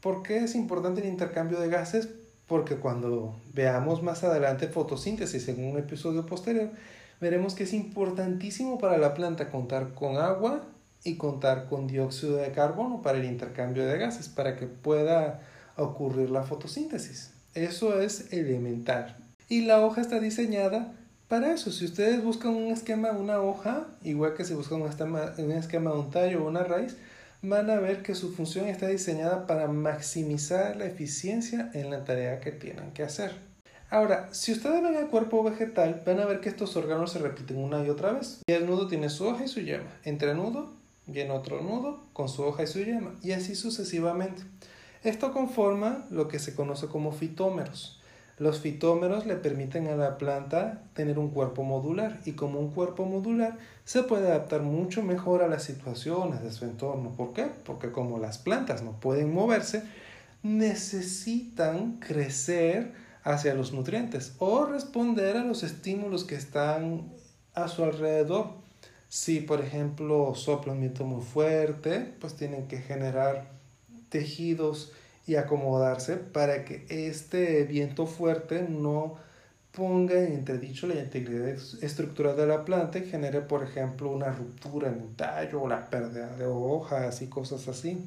¿Por 0.00 0.22
qué 0.22 0.38
es 0.38 0.54
importante 0.54 1.00
el 1.00 1.08
intercambio 1.08 1.58
de 1.58 1.68
gases? 1.68 2.08
porque 2.48 2.76
cuando 2.76 3.36
veamos 3.52 4.02
más 4.02 4.24
adelante 4.24 4.68
fotosíntesis 4.68 5.46
en 5.48 5.64
un 5.64 5.78
episodio 5.78 6.24
posterior, 6.24 6.70
veremos 7.20 7.54
que 7.54 7.64
es 7.64 7.72
importantísimo 7.72 8.78
para 8.78 8.98
la 8.98 9.14
planta 9.14 9.50
contar 9.50 9.94
con 9.94 10.16
agua 10.16 10.64
y 11.04 11.16
contar 11.16 11.68
con 11.68 11.86
dióxido 11.86 12.36
de 12.36 12.52
carbono 12.52 13.02
para 13.02 13.18
el 13.18 13.24
intercambio 13.24 13.86
de 13.86 13.98
gases, 13.98 14.28
para 14.28 14.56
que 14.56 14.66
pueda 14.66 15.40
ocurrir 15.76 16.30
la 16.30 16.42
fotosíntesis. 16.42 17.32
Eso 17.54 18.00
es 18.00 18.32
elemental. 18.32 19.16
Y 19.48 19.62
la 19.62 19.80
hoja 19.80 20.00
está 20.00 20.20
diseñada 20.20 20.92
para 21.28 21.52
eso. 21.52 21.70
Si 21.70 21.84
ustedes 21.84 22.22
buscan 22.22 22.54
un 22.54 22.72
esquema 22.72 23.12
una 23.12 23.40
hoja, 23.40 23.86
igual 24.02 24.34
que 24.34 24.44
si 24.44 24.54
buscan 24.54 24.82
un 24.82 24.88
esquema, 24.88 25.34
un 25.38 25.86
un 25.86 26.10
tallo 26.10 26.44
o 26.44 26.48
una 26.48 26.64
raíz, 26.64 26.96
van 27.42 27.70
a 27.70 27.76
ver 27.76 28.02
que 28.02 28.14
su 28.14 28.32
función 28.32 28.66
está 28.66 28.88
diseñada 28.88 29.46
para 29.46 29.68
maximizar 29.68 30.76
la 30.76 30.86
eficiencia 30.86 31.70
en 31.74 31.90
la 31.90 32.04
tarea 32.04 32.40
que 32.40 32.50
tienen 32.50 32.90
que 32.92 33.04
hacer. 33.04 33.47
Ahora, 33.90 34.28
si 34.32 34.52
ustedes 34.52 34.82
ven 34.82 34.96
el 34.96 35.06
cuerpo 35.06 35.42
vegetal, 35.42 36.02
van 36.04 36.20
a 36.20 36.26
ver 36.26 36.40
que 36.40 36.50
estos 36.50 36.76
órganos 36.76 37.12
se 37.12 37.20
repiten 37.20 37.56
una 37.56 37.82
y 37.84 37.88
otra 37.88 38.12
vez. 38.12 38.42
Y 38.46 38.52
el 38.52 38.66
nudo 38.66 38.86
tiene 38.86 39.08
su 39.08 39.26
hoja 39.26 39.44
y 39.44 39.48
su 39.48 39.60
yema. 39.60 39.90
Entre 40.04 40.34
nudo 40.34 40.72
viene 41.06 41.30
otro 41.30 41.62
nudo 41.62 42.02
con 42.12 42.28
su 42.28 42.42
hoja 42.42 42.64
y 42.64 42.66
su 42.66 42.80
yema. 42.80 43.14
Y 43.22 43.32
así 43.32 43.54
sucesivamente. 43.54 44.42
Esto 45.04 45.32
conforma 45.32 46.06
lo 46.10 46.28
que 46.28 46.38
se 46.38 46.54
conoce 46.54 46.88
como 46.88 47.12
fitómeros. 47.12 47.98
Los 48.36 48.60
fitómeros 48.60 49.24
le 49.24 49.36
permiten 49.36 49.88
a 49.88 49.96
la 49.96 50.18
planta 50.18 50.82
tener 50.92 51.18
un 51.18 51.30
cuerpo 51.30 51.64
modular 51.64 52.20
y 52.26 52.32
como 52.32 52.60
un 52.60 52.70
cuerpo 52.70 53.06
modular 53.06 53.56
se 53.84 54.02
puede 54.02 54.28
adaptar 54.28 54.60
mucho 54.60 55.02
mejor 55.02 55.42
a 55.42 55.48
las 55.48 55.62
situaciones 55.64 56.42
de 56.42 56.52
su 56.52 56.66
entorno. 56.66 57.14
¿Por 57.16 57.32
qué? 57.32 57.46
Porque 57.64 57.90
como 57.90 58.18
las 58.18 58.36
plantas 58.36 58.82
no 58.82 58.92
pueden 59.00 59.32
moverse, 59.32 59.82
necesitan 60.42 61.98
crecer 62.00 63.07
hacia 63.28 63.52
los 63.52 63.72
nutrientes 63.72 64.32
o 64.38 64.64
responder 64.64 65.36
a 65.36 65.44
los 65.44 65.62
estímulos 65.62 66.24
que 66.24 66.34
están 66.34 67.12
a 67.54 67.68
su 67.68 67.84
alrededor. 67.84 68.52
Si, 69.10 69.40
por 69.40 69.60
ejemplo, 69.60 70.34
sopla 70.34 70.72
un 70.72 70.80
viento 70.80 71.04
muy 71.04 71.22
fuerte, 71.22 72.14
pues 72.20 72.34
tienen 72.34 72.68
que 72.68 72.78
generar 72.78 73.50
tejidos 74.08 74.92
y 75.26 75.36
acomodarse 75.36 76.16
para 76.16 76.64
que 76.64 76.86
este 76.88 77.64
viento 77.64 78.06
fuerte 78.06 78.62
no 78.62 79.16
ponga 79.72 80.14
en 80.14 80.32
entredicho 80.32 80.86
la 80.86 80.94
integridad 80.94 81.48
estructural 81.82 82.34
de 82.34 82.46
la 82.46 82.64
planta 82.64 82.98
y 82.98 83.10
genere, 83.10 83.42
por 83.42 83.62
ejemplo, 83.62 84.10
una 84.10 84.30
ruptura 84.30 84.88
en 84.88 85.00
el 85.00 85.16
tallo 85.16 85.62
o 85.62 85.68
la 85.68 85.90
pérdida 85.90 86.34
de 86.36 86.46
hojas 86.46 87.20
y 87.20 87.26
cosas 87.26 87.68
así. 87.68 88.02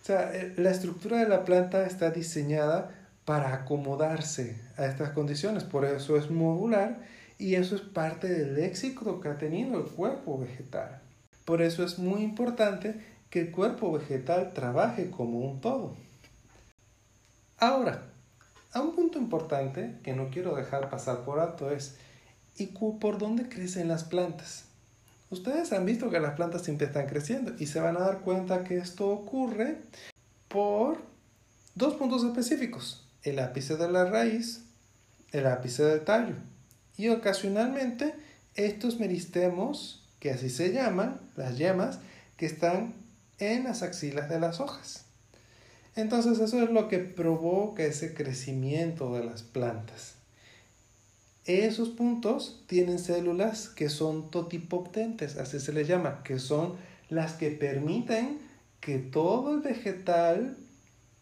O 0.00 0.04
sea, 0.04 0.32
eh, 0.32 0.54
la 0.56 0.70
estructura 0.70 1.18
de 1.18 1.28
la 1.28 1.44
planta 1.44 1.84
está 1.86 2.10
diseñada 2.10 3.01
para 3.24 3.54
acomodarse 3.54 4.60
a 4.76 4.86
estas 4.86 5.10
condiciones, 5.10 5.64
por 5.64 5.84
eso 5.84 6.16
es 6.16 6.30
modular 6.30 7.00
y 7.38 7.54
eso 7.54 7.76
es 7.76 7.82
parte 7.82 8.28
del 8.28 8.58
éxito 8.58 9.20
que 9.20 9.28
ha 9.28 9.38
tenido 9.38 9.78
el 9.78 9.84
cuerpo 9.84 10.38
vegetal. 10.38 11.00
Por 11.44 11.62
eso 11.62 11.84
es 11.84 11.98
muy 11.98 12.22
importante 12.22 13.00
que 13.30 13.40
el 13.40 13.50
cuerpo 13.50 13.92
vegetal 13.92 14.52
trabaje 14.52 15.10
como 15.10 15.40
un 15.40 15.60
todo. 15.60 15.96
Ahora, 17.58 18.02
a 18.72 18.80
un 18.80 18.94
punto 18.94 19.18
importante 19.18 19.98
que 20.02 20.14
no 20.14 20.30
quiero 20.30 20.54
dejar 20.54 20.90
pasar 20.90 21.24
por 21.24 21.40
alto 21.40 21.70
es, 21.70 21.96
¿y 22.56 22.66
por 22.66 23.18
dónde 23.18 23.48
crecen 23.48 23.88
las 23.88 24.04
plantas? 24.04 24.64
Ustedes 25.30 25.72
han 25.72 25.86
visto 25.86 26.10
que 26.10 26.20
las 26.20 26.34
plantas 26.34 26.62
siempre 26.62 26.86
están 26.86 27.06
creciendo 27.06 27.54
y 27.58 27.66
se 27.66 27.80
van 27.80 27.96
a 27.96 28.00
dar 28.00 28.20
cuenta 28.20 28.64
que 28.64 28.76
esto 28.76 29.08
ocurre 29.08 29.78
por 30.48 30.98
dos 31.74 31.94
puntos 31.94 32.22
específicos, 32.24 33.01
el 33.22 33.38
ápice 33.38 33.76
de 33.76 33.90
la 33.90 34.04
raíz, 34.04 34.64
el 35.32 35.46
ápice 35.46 35.84
del 35.84 36.04
tallo 36.04 36.34
y 36.96 37.08
ocasionalmente 37.08 38.14
estos 38.54 39.00
meristemos, 39.00 40.04
que 40.20 40.30
así 40.30 40.50
se 40.50 40.72
llaman, 40.72 41.20
las 41.36 41.58
yemas, 41.58 41.98
que 42.36 42.46
están 42.46 42.94
en 43.38 43.64
las 43.64 43.82
axilas 43.82 44.28
de 44.28 44.38
las 44.38 44.60
hojas. 44.60 45.04
Entonces 45.96 46.38
eso 46.38 46.62
es 46.62 46.70
lo 46.70 46.88
que 46.88 46.98
provoca 46.98 47.82
ese 47.82 48.14
crecimiento 48.14 49.14
de 49.14 49.24
las 49.24 49.42
plantas. 49.42 50.14
Esos 51.44 51.88
puntos 51.88 52.62
tienen 52.66 52.98
células 52.98 53.68
que 53.68 53.88
son 53.88 54.30
totipotentes, 54.30 55.36
así 55.36 55.58
se 55.58 55.72
les 55.72 55.88
llama, 55.88 56.22
que 56.22 56.38
son 56.38 56.76
las 57.08 57.32
que 57.32 57.50
permiten 57.50 58.38
que 58.80 58.98
todo 58.98 59.54
el 59.54 59.60
vegetal 59.60 60.56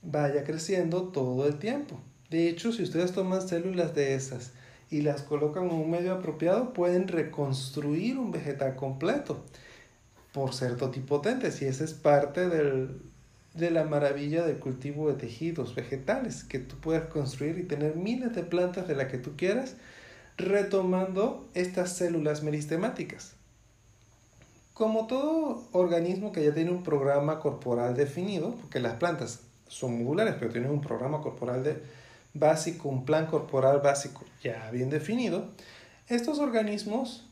vaya 0.02 0.44
creciendo 0.44 1.04
todo 1.08 1.46
el 1.46 1.58
tiempo. 1.58 2.00
De 2.30 2.48
hecho, 2.48 2.72
si 2.72 2.82
ustedes 2.82 3.12
toman 3.12 3.46
células 3.46 3.94
de 3.94 4.14
esas 4.14 4.52
y 4.90 5.02
las 5.02 5.22
colocan 5.22 5.66
en 5.66 5.72
un 5.72 5.90
medio 5.90 6.12
apropiado, 6.14 6.72
pueden 6.72 7.08
reconstruir 7.08 8.18
un 8.18 8.30
vegetal 8.30 8.76
completo 8.76 9.42
por 10.32 10.54
ser 10.54 10.76
totipotentes 10.76 11.60
y 11.62 11.66
esa 11.66 11.84
es 11.84 11.92
parte 11.92 12.48
del, 12.48 13.00
de 13.54 13.70
la 13.70 13.84
maravilla 13.84 14.44
del 14.44 14.58
cultivo 14.58 15.08
de 15.08 15.14
tejidos 15.14 15.74
vegetales, 15.74 16.44
que 16.44 16.60
tú 16.60 16.76
puedes 16.80 17.04
construir 17.06 17.58
y 17.58 17.64
tener 17.64 17.96
miles 17.96 18.34
de 18.34 18.42
plantas 18.42 18.86
de 18.86 18.94
las 18.94 19.08
que 19.08 19.18
tú 19.18 19.32
quieras, 19.36 19.76
retomando 20.36 21.48
estas 21.54 21.96
células 21.96 22.42
meristemáticas. 22.42 23.34
Como 24.72 25.06
todo 25.06 25.64
organismo 25.72 26.32
que 26.32 26.44
ya 26.44 26.54
tiene 26.54 26.70
un 26.70 26.82
programa 26.82 27.40
corporal 27.40 27.94
definido, 27.94 28.54
porque 28.54 28.80
las 28.80 28.94
plantas 28.94 29.40
son 29.70 30.02
modulares, 30.02 30.34
pero 30.38 30.52
tienen 30.52 30.70
un 30.70 30.80
programa 30.80 31.20
corporal 31.22 31.62
de 31.64 31.82
básico, 32.34 32.88
un 32.88 33.04
plan 33.04 33.26
corporal 33.26 33.80
básico 33.80 34.24
ya 34.42 34.70
bien 34.70 34.90
definido, 34.90 35.48
estos 36.08 36.38
organismos 36.40 37.26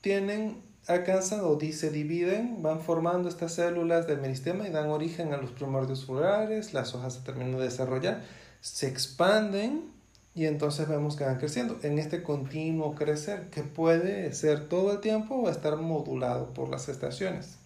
tienen 0.00 0.62
alcanzan 0.86 1.40
o 1.42 1.58
se 1.58 1.90
dividen, 1.90 2.62
van 2.62 2.80
formando 2.80 3.28
estas 3.28 3.54
células 3.54 4.06
del 4.06 4.20
meristema 4.20 4.66
y 4.66 4.70
dan 4.70 4.88
origen 4.88 5.32
a 5.32 5.38
los 5.38 5.50
primordios 5.50 6.04
florales, 6.04 6.74
las 6.74 6.94
hojas 6.94 7.14
se 7.14 7.20
terminan 7.20 7.52
de 7.52 7.64
desarrollar, 7.64 8.22
se 8.60 8.88
expanden 8.88 9.92
y 10.34 10.46
entonces 10.46 10.88
vemos 10.88 11.16
que 11.16 11.24
van 11.24 11.38
creciendo 11.38 11.78
en 11.82 11.98
este 11.98 12.22
continuo 12.22 12.94
crecer 12.94 13.48
que 13.50 13.62
puede 13.62 14.32
ser 14.32 14.68
todo 14.68 14.92
el 14.92 15.00
tiempo 15.00 15.36
o 15.36 15.48
estar 15.48 15.76
modulado 15.76 16.52
por 16.52 16.68
las 16.68 16.88
estaciones. 16.88 17.56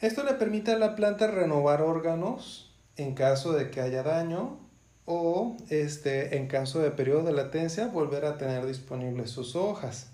Esto 0.00 0.22
le 0.24 0.34
permite 0.34 0.72
a 0.72 0.78
la 0.78 0.96
planta 0.96 1.26
renovar 1.26 1.82
órganos 1.82 2.69
en 2.96 3.14
caso 3.14 3.52
de 3.52 3.70
que 3.70 3.80
haya 3.80 4.02
daño 4.02 4.58
o 5.06 5.56
este, 5.70 6.36
en 6.36 6.46
caso 6.46 6.80
de 6.80 6.90
periodo 6.90 7.24
de 7.24 7.32
latencia 7.32 7.88
volver 7.88 8.24
a 8.24 8.38
tener 8.38 8.66
disponibles 8.66 9.30
sus 9.30 9.56
hojas. 9.56 10.10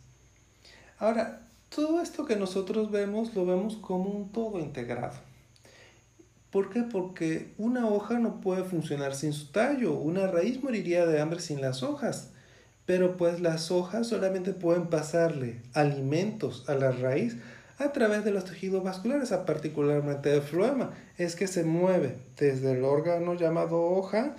Ahora, 0.99 1.47
todo 1.69 2.01
esto 2.01 2.25
que 2.25 2.37
nosotros 2.37 2.91
vemos 2.91 3.35
lo 3.35 3.45
vemos 3.45 3.77
como 3.77 4.11
un 4.11 4.33
todo 4.33 4.59
integrado. 4.59 5.15
¿Por 6.51 6.71
qué? 6.71 6.83
Porque 6.85 7.53
una 7.59 7.87
hoja 7.87 8.19
no 8.19 8.41
puede 8.41 8.65
funcionar 8.65 9.15
sin 9.15 9.35
su 9.35 9.53
tallo, 9.53 9.93
una 9.93 10.27
raíz 10.27 10.63
moriría 10.63 11.05
de 11.05 11.21
hambre 11.21 11.41
sin 11.41 11.61
las 11.61 11.83
hojas, 11.83 12.31
pero 12.87 13.17
pues 13.19 13.41
las 13.41 13.71
hojas 13.71 14.07
solamente 14.07 14.55
pueden 14.55 14.87
pasarle 14.87 15.61
alimentos 15.75 16.67
a 16.69 16.75
la 16.75 16.93
raíz 16.93 17.37
a 17.79 17.93
través 17.93 18.25
de 18.25 18.31
los 18.31 18.45
tejidos 18.45 18.83
vasculares, 18.83 19.31
particularmente 19.47 20.31
del 20.31 20.43
floema. 20.43 20.95
Es 21.19 21.37
que 21.37 21.47
se 21.47 21.65
mueve 21.65 22.19
desde 22.39 22.73
el 22.73 22.85
órgano 22.85 23.35
llamado 23.35 23.81
hoja 23.81 24.37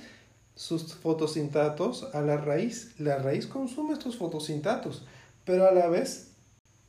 sus 0.55 0.95
fotosintatos 0.95 2.09
a 2.13 2.21
la 2.21 2.37
raíz. 2.37 2.99
La 2.99 3.19
raíz 3.19 3.45
consume 3.45 3.93
estos 3.93 4.17
fotosintatos, 4.17 5.05
pero 5.45 5.67
a 5.67 5.71
la 5.71 5.87
vez 5.87 6.31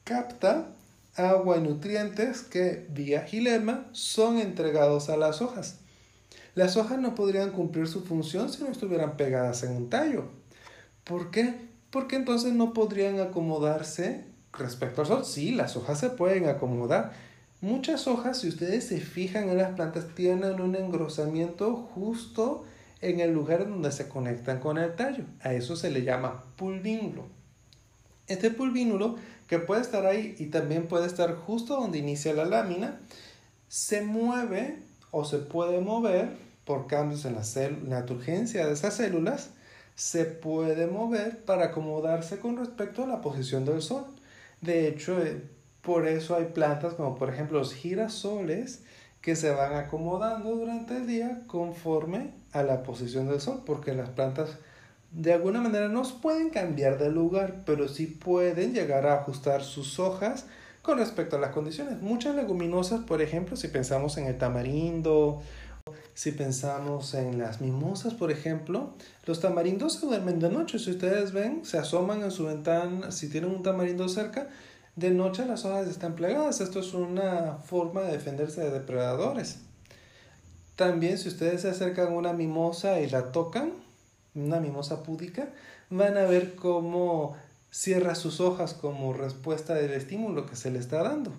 capta 0.04 0.74
agua 1.14 1.58
y 1.58 1.60
nutrientes 1.60 2.42
que 2.42 2.86
vía 2.90 3.22
gilema 3.22 3.86
son 3.92 4.38
entregados 4.38 5.10
a 5.10 5.16
las 5.16 5.42
hojas. 5.42 5.80
Las 6.54 6.76
hojas 6.76 6.98
no 6.98 7.14
podrían 7.14 7.50
cumplir 7.50 7.86
su 7.86 8.04
función 8.04 8.50
si 8.50 8.62
no 8.64 8.70
estuvieran 8.70 9.16
pegadas 9.16 9.62
en 9.64 9.76
un 9.76 9.90
tallo. 9.90 10.24
¿Por 11.04 11.30
qué? 11.30 11.68
Porque 11.90 12.16
entonces 12.16 12.52
no 12.52 12.72
podrían 12.72 13.20
acomodarse 13.20 14.24
respecto 14.52 15.02
al 15.02 15.06
sol. 15.06 15.24
Sí, 15.24 15.52
las 15.52 15.76
hojas 15.76 16.00
se 16.00 16.10
pueden 16.10 16.48
acomodar. 16.48 17.12
Muchas 17.60 18.06
hojas, 18.06 18.38
si 18.38 18.48
ustedes 18.48 18.86
se 18.86 19.00
fijan 19.00 19.48
en 19.48 19.58
las 19.58 19.74
plantas, 19.74 20.14
tienen 20.14 20.60
un 20.60 20.76
engrosamiento 20.76 21.74
justo 21.94 22.64
en 23.00 23.20
el 23.20 23.32
lugar 23.32 23.68
donde 23.68 23.92
se 23.92 24.08
conectan 24.08 24.60
con 24.60 24.78
el 24.78 24.94
tallo. 24.94 25.24
A 25.40 25.52
eso 25.52 25.76
se 25.76 25.90
le 25.90 26.02
llama 26.02 26.44
pulvínulo. 26.56 27.26
Este 28.26 28.50
pulvínulo 28.50 29.16
que 29.48 29.58
puede 29.58 29.80
estar 29.80 30.06
ahí 30.06 30.36
y 30.38 30.46
también 30.46 30.86
puede 30.86 31.06
estar 31.06 31.34
justo 31.34 31.80
donde 31.80 31.98
inicia 31.98 32.34
la 32.34 32.44
lámina, 32.44 33.00
se 33.68 34.02
mueve 34.02 34.78
o 35.10 35.24
se 35.24 35.38
puede 35.38 35.80
mover 35.80 36.36
por 36.64 36.86
cambios 36.86 37.24
en 37.24 37.34
la, 37.34 37.42
la 37.88 38.04
turgencia 38.04 38.66
de 38.66 38.74
esas 38.74 38.94
células, 38.94 39.50
se 39.94 40.26
puede 40.26 40.86
mover 40.86 41.44
para 41.44 41.66
acomodarse 41.66 42.38
con 42.38 42.58
respecto 42.58 43.02
a 43.02 43.06
la 43.06 43.20
posición 43.22 43.64
del 43.64 43.80
sol. 43.80 44.04
De 44.60 44.88
hecho, 44.88 45.22
eh, 45.22 45.42
por 45.82 46.06
eso 46.06 46.36
hay 46.36 46.46
plantas 46.46 46.94
como 46.94 47.14
por 47.16 47.30
ejemplo 47.30 47.58
los 47.58 47.74
girasoles 47.74 48.82
que 49.20 49.36
se 49.36 49.50
van 49.50 49.74
acomodando 49.74 50.54
durante 50.54 50.96
el 50.96 51.06
día 51.06 51.42
conforme 51.46 52.30
a 52.52 52.62
la 52.62 52.82
posición 52.82 53.28
del 53.28 53.40
sol, 53.40 53.62
porque 53.64 53.94
las 53.94 54.10
plantas 54.10 54.58
de 55.10 55.32
alguna 55.32 55.60
manera 55.60 55.88
no 55.88 56.02
pueden 56.20 56.50
cambiar 56.50 56.98
de 56.98 57.10
lugar, 57.10 57.62
pero 57.64 57.88
sí 57.88 58.06
pueden 58.06 58.74
llegar 58.74 59.06
a 59.06 59.14
ajustar 59.14 59.62
sus 59.62 59.98
hojas 59.98 60.46
con 60.82 60.98
respecto 60.98 61.36
a 61.36 61.40
las 61.40 61.50
condiciones. 61.50 62.00
Muchas 62.00 62.34
leguminosas, 62.34 63.00
por 63.00 63.22
ejemplo, 63.22 63.56
si 63.56 63.68
pensamos 63.68 64.16
en 64.18 64.26
el 64.26 64.38
tamarindo, 64.38 65.42
si 66.18 66.32
pensamos 66.32 67.14
en 67.14 67.38
las 67.38 67.60
mimosas, 67.60 68.12
por 68.12 68.32
ejemplo, 68.32 68.90
los 69.24 69.38
tamarindos 69.38 69.92
se 69.92 70.06
duermen 70.06 70.40
de 70.40 70.48
noche. 70.48 70.80
Si 70.80 70.90
ustedes 70.90 71.30
ven, 71.30 71.64
se 71.64 71.78
asoman 71.78 72.22
en 72.24 72.32
su 72.32 72.46
ventana, 72.46 73.12
si 73.12 73.28
tienen 73.28 73.52
un 73.52 73.62
tamarindo 73.62 74.08
cerca, 74.08 74.48
de 74.96 75.12
noche 75.12 75.46
las 75.46 75.64
hojas 75.64 75.86
están 75.86 76.16
plegadas. 76.16 76.60
Esto 76.60 76.80
es 76.80 76.92
una 76.92 77.58
forma 77.64 78.00
de 78.00 78.10
defenderse 78.10 78.62
de 78.62 78.72
depredadores. 78.72 79.60
También 80.74 81.18
si 81.18 81.28
ustedes 81.28 81.62
se 81.62 81.68
acercan 81.68 82.08
a 82.08 82.16
una 82.16 82.32
mimosa 82.32 83.00
y 83.00 83.08
la 83.08 83.30
tocan, 83.30 83.70
una 84.34 84.58
mimosa 84.58 85.04
púdica, 85.04 85.50
van 85.88 86.16
a 86.16 86.24
ver 86.24 86.56
cómo 86.56 87.36
cierra 87.70 88.16
sus 88.16 88.40
hojas 88.40 88.74
como 88.74 89.12
respuesta 89.12 89.74
del 89.74 89.92
estímulo 89.92 90.46
que 90.46 90.56
se 90.56 90.72
le 90.72 90.80
está 90.80 91.00
dando. 91.04 91.30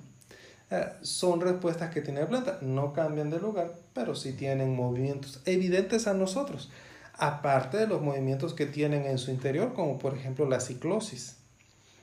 Eh, 0.71 0.87
son 1.01 1.41
respuestas 1.41 1.91
que 1.91 2.01
tiene 2.01 2.21
la 2.21 2.27
planta, 2.27 2.59
no 2.61 2.93
cambian 2.93 3.29
de 3.29 3.39
lugar, 3.39 3.73
pero 3.93 4.15
sí 4.15 4.33
tienen 4.33 4.75
movimientos 4.75 5.41
evidentes 5.45 6.07
a 6.07 6.13
nosotros, 6.13 6.69
aparte 7.13 7.77
de 7.77 7.87
los 7.87 8.01
movimientos 8.01 8.53
que 8.53 8.67
tienen 8.67 9.05
en 9.05 9.17
su 9.17 9.31
interior, 9.31 9.73
como 9.73 9.97
por 9.97 10.15
ejemplo 10.15 10.47
la 10.47 10.59
ciclosis. 10.59 11.37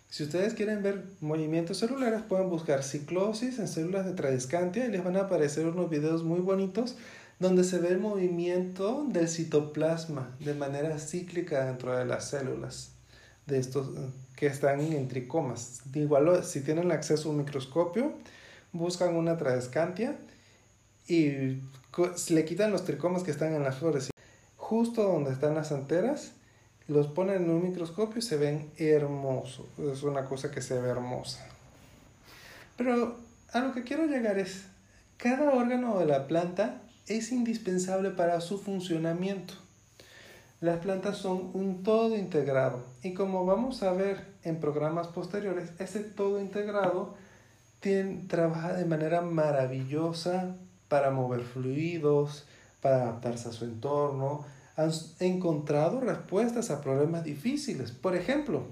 Si 0.08 0.22
ustedes 0.24 0.54
quieren 0.54 0.82
ver 0.82 1.04
movimientos 1.20 1.78
celulares, 1.78 2.22
pueden 2.22 2.48
buscar 2.48 2.82
ciclosis 2.82 3.58
en 3.58 3.68
células 3.68 4.06
de 4.06 4.12
Tradescantia 4.12 4.86
y 4.86 4.90
les 4.90 5.04
van 5.04 5.16
a 5.16 5.22
aparecer 5.22 5.66
unos 5.66 5.90
videos 5.90 6.22
muy 6.22 6.40
bonitos 6.40 6.96
donde 7.38 7.64
se 7.64 7.78
ve 7.78 7.88
el 7.88 7.98
movimiento 7.98 9.04
del 9.08 9.28
citoplasma 9.28 10.34
de 10.40 10.54
manera 10.54 10.98
cíclica 10.98 11.66
dentro 11.66 11.96
de 11.96 12.04
las 12.04 12.30
células 12.30 12.92
de 13.46 13.58
estos 13.58 13.90
que 14.36 14.46
están 14.46 14.80
en 14.80 15.08
tricomas. 15.08 15.82
Igual 15.94 16.44
si 16.44 16.62
tienen 16.62 16.90
acceso 16.92 17.28
a 17.28 17.32
un 17.32 17.38
microscopio, 17.38 18.14
buscan 18.78 19.16
una 19.16 19.36
tradescantia 19.36 20.16
y 21.08 21.60
le 22.30 22.44
quitan 22.44 22.72
los 22.72 22.84
tricomas 22.84 23.22
que 23.22 23.30
están 23.30 23.54
en 23.54 23.62
las 23.62 23.78
flores. 23.78 24.10
Justo 24.56 25.04
donde 25.04 25.32
están 25.32 25.54
las 25.54 25.72
anteras, 25.72 26.32
los 26.88 27.08
ponen 27.08 27.44
en 27.44 27.50
un 27.50 27.62
microscopio 27.62 28.18
y 28.18 28.22
se 28.22 28.36
ven 28.36 28.70
hermosos. 28.76 29.66
Es 29.78 30.02
una 30.02 30.24
cosa 30.24 30.50
que 30.50 30.62
se 30.62 30.80
ve 30.80 30.88
hermosa. 30.88 31.46
Pero 32.76 33.16
a 33.52 33.60
lo 33.60 33.72
que 33.72 33.84
quiero 33.84 34.06
llegar 34.06 34.38
es, 34.38 34.64
cada 35.16 35.52
órgano 35.52 35.98
de 35.98 36.06
la 36.06 36.26
planta 36.26 36.82
es 37.06 37.32
indispensable 37.32 38.10
para 38.10 38.40
su 38.40 38.58
funcionamiento. 38.58 39.54
Las 40.60 40.78
plantas 40.78 41.18
son 41.18 41.50
un 41.54 41.82
todo 41.82 42.16
integrado 42.16 42.84
y 43.02 43.14
como 43.14 43.44
vamos 43.44 43.82
a 43.82 43.92
ver 43.92 44.24
en 44.42 44.58
programas 44.58 45.08
posteriores, 45.08 45.70
ese 45.78 46.00
todo 46.00 46.40
integrado 46.40 47.14
tiene, 47.80 48.24
trabaja 48.28 48.74
de 48.74 48.84
manera 48.84 49.20
maravillosa 49.20 50.56
para 50.88 51.10
mover 51.10 51.42
fluidos, 51.42 52.46
para 52.80 53.02
adaptarse 53.02 53.48
a 53.48 53.52
su 53.52 53.64
entorno. 53.64 54.44
Han 54.76 54.90
encontrado 55.20 56.00
respuestas 56.00 56.70
a 56.70 56.80
problemas 56.80 57.24
difíciles. 57.24 57.92
Por 57.92 58.14
ejemplo, 58.14 58.64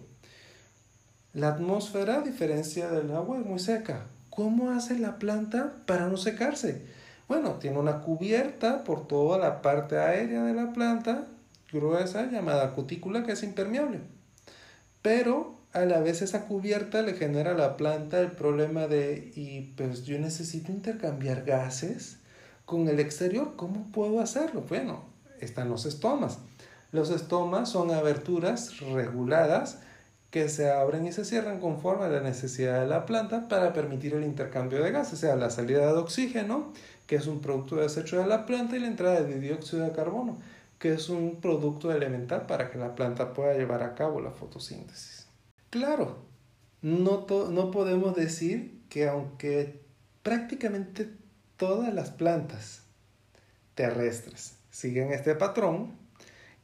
la 1.33 1.49
atmósfera, 1.49 2.19
a 2.19 2.23
diferencia 2.23 2.88
del 2.90 3.11
agua, 3.11 3.38
es 3.38 3.47
muy 3.47 3.59
seca. 3.59 4.07
¿Cómo 4.31 4.71
hace 4.71 4.99
la 4.99 5.19
planta 5.19 5.75
para 5.87 6.07
no 6.09 6.17
secarse? 6.17 6.83
Bueno, 7.27 7.55
tiene 7.55 7.79
una 7.79 8.01
cubierta 8.01 8.85
por 8.85 9.07
toda 9.07 9.38
la 9.38 9.62
parte 9.62 9.99
aérea 9.99 10.43
de 10.43 10.55
la 10.55 10.73
planta, 10.73 11.27
gruesa, 11.73 12.31
llamada 12.31 12.73
cutícula, 12.75 13.25
que 13.25 13.33
es 13.33 13.43
impermeable. 13.43 14.01
Pero 15.03 15.57
a 15.75 15.85
la 15.85 16.01
vez 16.01 16.23
esa 16.23 16.47
cubierta 16.47 17.03
le 17.03 17.15
genera 17.15 17.51
a 17.51 17.55
la 17.55 17.77
planta 17.77 18.21
el 18.21 18.31
problema 18.31 18.87
de, 18.87 19.33
y 19.35 19.73
pues 19.77 20.05
yo 20.05 20.19
necesito 20.19 20.73
intercambiar 20.73 21.45
gases 21.45 22.19
con 22.65 22.89
el 22.89 23.01
exterior, 23.01 23.55
¿cómo 23.57 23.87
puedo 23.93 24.21
hacerlo? 24.21 24.65
Bueno, 24.69 25.05
están 25.41 25.69
los 25.69 25.85
estomas. 25.85 26.39
Los 26.93 27.11
estomas 27.11 27.69
son 27.69 27.91
aberturas 27.91 28.79
reguladas 28.81 29.79
que 30.31 30.49
se 30.49 30.71
abren 30.71 31.07
y 31.07 31.13
se 31.13 31.25
cierran 31.25 31.61
conforme 31.61 32.07
a 32.07 32.09
la 32.09 32.21
necesidad 32.21 32.81
de 32.81 32.87
la 32.87 33.05
planta 33.05 33.49
para 33.49 33.73
permitir 33.73 34.15
el 34.15 34.25
intercambio 34.25 34.83
de 34.83 34.93
gases, 34.93 35.15
o 35.15 35.17
sea, 35.17 35.37
la 35.37 35.51
salida 35.51 35.87
de 35.87 35.99
oxígeno 35.99 36.73
que 37.07 37.17
es 37.17 37.27
un 37.27 37.41
producto 37.41 37.77
de 37.77 37.83
desecho 37.83 38.19
de 38.19 38.27
la 38.27 38.47
planta, 38.47 38.77
y 38.77 38.81
la 38.81 38.87
entrada 38.87 39.21
de 39.23 39.39
dióxido 39.39 39.85
de 39.85 39.93
carbono, 39.93 40.39
que 40.79 40.95
es 40.95 41.09
un 41.09 41.41
producto 41.41 41.93
elemental 41.93 42.47
para 42.47 42.71
que 42.71 42.79
la 42.79 42.95
planta 42.95 43.35
pueda 43.35 43.55
llevar 43.55 43.83
a 43.83 43.95
cabo 43.95 44.21
la 44.21 44.31
fotosíntesis. 44.31 45.24
Claro, 45.75 46.19
no, 46.83 47.27
no 47.51 47.71
podemos 47.73 48.15
decir 48.15 48.85
que 48.89 49.09
aunque 49.09 49.81
prácticamente 50.23 51.11
todas 51.57 51.93
las 51.93 52.13
plantas 52.13 52.85
terrestres 53.75 54.57
siguen 54.71 55.13
este 55.13 55.35
patrón, 55.35 55.99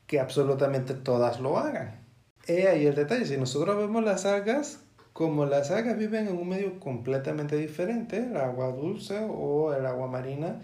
que 0.07 0.21
absolutamente 0.21 0.95
todas 0.95 1.41
lo 1.41 1.59
hagan. 1.59 1.99
He 2.47 2.69
ahí 2.69 2.87
el 2.87 2.95
detalle, 2.95 3.27
si 3.27 3.37
nosotros 3.37 3.77
vemos 3.79 4.05
las 4.05 4.27
algas, 4.27 4.79
como 5.13 5.45
las 5.45 5.73
algas 5.73 5.99
viven 5.99 6.29
en 6.29 6.39
un 6.39 6.49
medio 6.49 6.79
completamente 6.79 7.57
diferente, 7.57 8.19
el 8.19 8.37
agua 8.37 8.69
dulce 8.69 9.27
o 9.29 9.75
el 9.75 9.87
agua 9.87 10.07
marina 10.07 10.61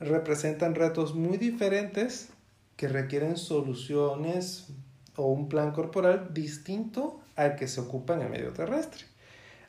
representan 0.00 0.76
retos 0.76 1.14
muy 1.14 1.36
diferentes 1.36 2.30
que 2.76 2.88
requieren 2.88 3.36
soluciones 3.36 4.68
o 5.16 5.26
un 5.26 5.50
plan 5.50 5.72
corporal 5.72 6.32
distinto 6.32 7.20
al 7.36 7.56
que 7.56 7.68
se 7.68 7.80
ocupa 7.80 8.14
en 8.14 8.22
el 8.22 8.30
medio 8.30 8.52
terrestre, 8.52 9.04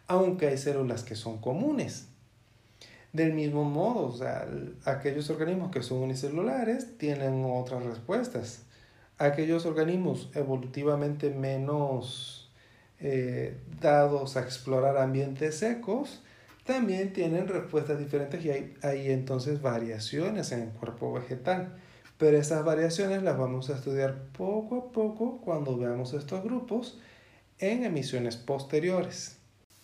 aunque 0.07 0.47
hay 0.47 0.57
células 0.57 1.03
que 1.03 1.15
son 1.15 1.39
comunes. 1.39 2.07
Del 3.13 3.33
mismo 3.33 3.63
modo, 3.63 4.13
aquellos 4.85 5.29
organismos 5.29 5.71
que 5.71 5.81
son 5.81 5.99
unicelulares 5.99 6.97
tienen 6.97 7.43
otras 7.45 7.83
respuestas. 7.83 8.63
aquellos 9.19 9.65
organismos 9.65 10.29
evolutivamente 10.35 11.31
menos 11.31 12.51
eh, 12.99 13.57
dados 13.81 14.37
a 14.37 14.41
explorar 14.41 14.97
ambientes 14.97 15.57
secos 15.57 16.21
también 16.67 17.13
tienen 17.13 17.47
respuestas 17.47 17.97
diferentes 17.97 18.43
y 18.45 18.51
hay, 18.51 18.75
hay 18.83 19.11
entonces 19.11 19.61
variaciones 19.61 20.51
en 20.51 20.63
el 20.63 20.69
cuerpo 20.69 21.13
vegetal. 21.13 21.73
Pero 22.17 22.37
esas 22.37 22.65
variaciones 22.65 23.23
las 23.23 23.37
vamos 23.37 23.69
a 23.69 23.75
estudiar 23.75 24.15
poco 24.37 24.77
a 24.77 24.91
poco 24.91 25.39
cuando 25.43 25.77
veamos 25.77 26.13
estos 26.13 26.43
grupos 26.43 26.99
en 27.59 27.83
emisiones 27.83 28.37
posteriores. 28.37 29.37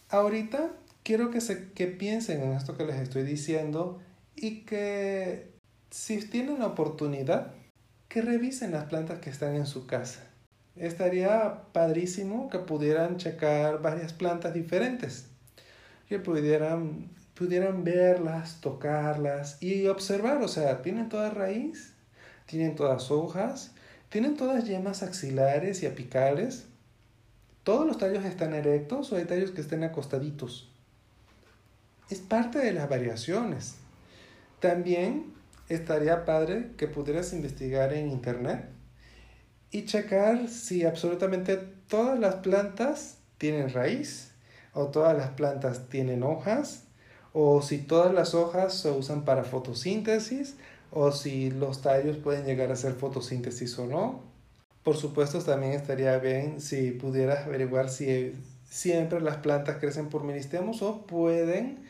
Ahorita 0.10 0.72
quiero 1.04 1.32
que, 1.32 1.42
se, 1.42 1.72
que 1.72 1.88
piensen 1.88 2.42
en 2.42 2.54
esto 2.54 2.78
que 2.78 2.86
les 2.86 2.98
estoy 2.98 3.24
diciendo 3.24 4.00
y 4.36 4.62
que 4.62 5.52
si 5.90 6.18
tienen 6.28 6.60
la 6.60 6.68
oportunidad, 6.68 7.54
que 8.08 8.22
revisen 8.22 8.72
las 8.72 8.86
plantas 8.86 9.20
que 9.20 9.30
están 9.30 9.56
en 9.56 9.66
su 9.66 9.88
casa. 9.88 10.24
Estaría 10.76 11.64
padrísimo 11.72 12.50
que 12.50 12.60
pudieran 12.60 13.18
checar 13.18 13.82
varias 13.82 14.14
plantas 14.14 14.54
diferentes 14.54 15.28
que 16.08 16.20
pudieran, 16.20 17.10
pudieran 17.34 17.84
verlas, 17.84 18.62
tocarlas 18.62 19.62
y 19.62 19.88
observar, 19.88 20.42
o 20.44 20.48
sea, 20.48 20.82
tienen 20.82 21.10
toda 21.10 21.30
raíz, 21.30 21.94
tienen 22.46 22.76
todas 22.76 23.10
hojas, 23.10 23.72
tienen 24.10 24.36
todas 24.36 24.66
yemas 24.66 25.02
axilares 25.02 25.82
y 25.82 25.88
apicales, 25.88 26.68
todos 27.63 27.88
los 27.88 27.97
tallos 27.97 28.26
están 28.26 28.54
erectos 28.54 29.12
o 29.12 29.15
hay 29.15 29.26
tallos 29.26 29.52
que 29.52 29.62
estén 29.62 29.84
acostaditos. 29.84 30.69
Es 32.10 32.19
parte 32.19 32.60
de 32.60 32.73
las 32.73 32.89
variaciones. 32.89 33.76
También 34.60 35.34
estaría 35.69 36.26
padre 36.26 36.71
que 36.78 36.88
pudieras 36.88 37.34
investigar 37.34 37.93
en 37.93 38.10
internet 38.10 38.69
y 39.71 39.86
checar 39.86 40.49
si 40.49 40.86
absolutamente 40.86 41.58
todas 41.58 42.19
las 42.19 42.36
plantas 42.36 43.17
tienen 43.38 43.69
raíz 43.69 44.34
o 44.73 44.88
todas 44.88 45.15
las 45.17 45.30
plantas 45.32 45.88
tienen 45.89 46.23
hojas, 46.23 46.84
o 47.32 47.62
si 47.62 47.80
todas 47.80 48.13
las 48.13 48.34
hojas 48.34 48.73
se 48.73 48.91
usan 48.91 49.23
para 49.23 49.43
fotosíntesis, 49.43 50.56
o 50.91 51.12
si 51.12 51.52
los 51.52 51.82
tallos 51.82 52.17
pueden 52.17 52.45
llegar 52.45 52.69
a 52.69 52.73
hacer 52.73 52.93
fotosíntesis 52.93 53.78
o 53.80 53.88
no. 53.88 54.33
Por 54.84 54.98
supuesto, 54.98 55.39
también 55.39 55.74
estaría 55.74 56.17
bien 56.17 56.60
si 56.60 56.91
pudieras 56.91 57.46
averiguar 57.46 57.89
si 57.89 58.34
siempre 58.69 59.22
las 59.22 59.38
plantas 59.38 59.78
crecen 59.78 60.10
por 60.10 60.24
meristemos 60.24 60.82
o 60.82 61.06
pueden, 61.06 61.86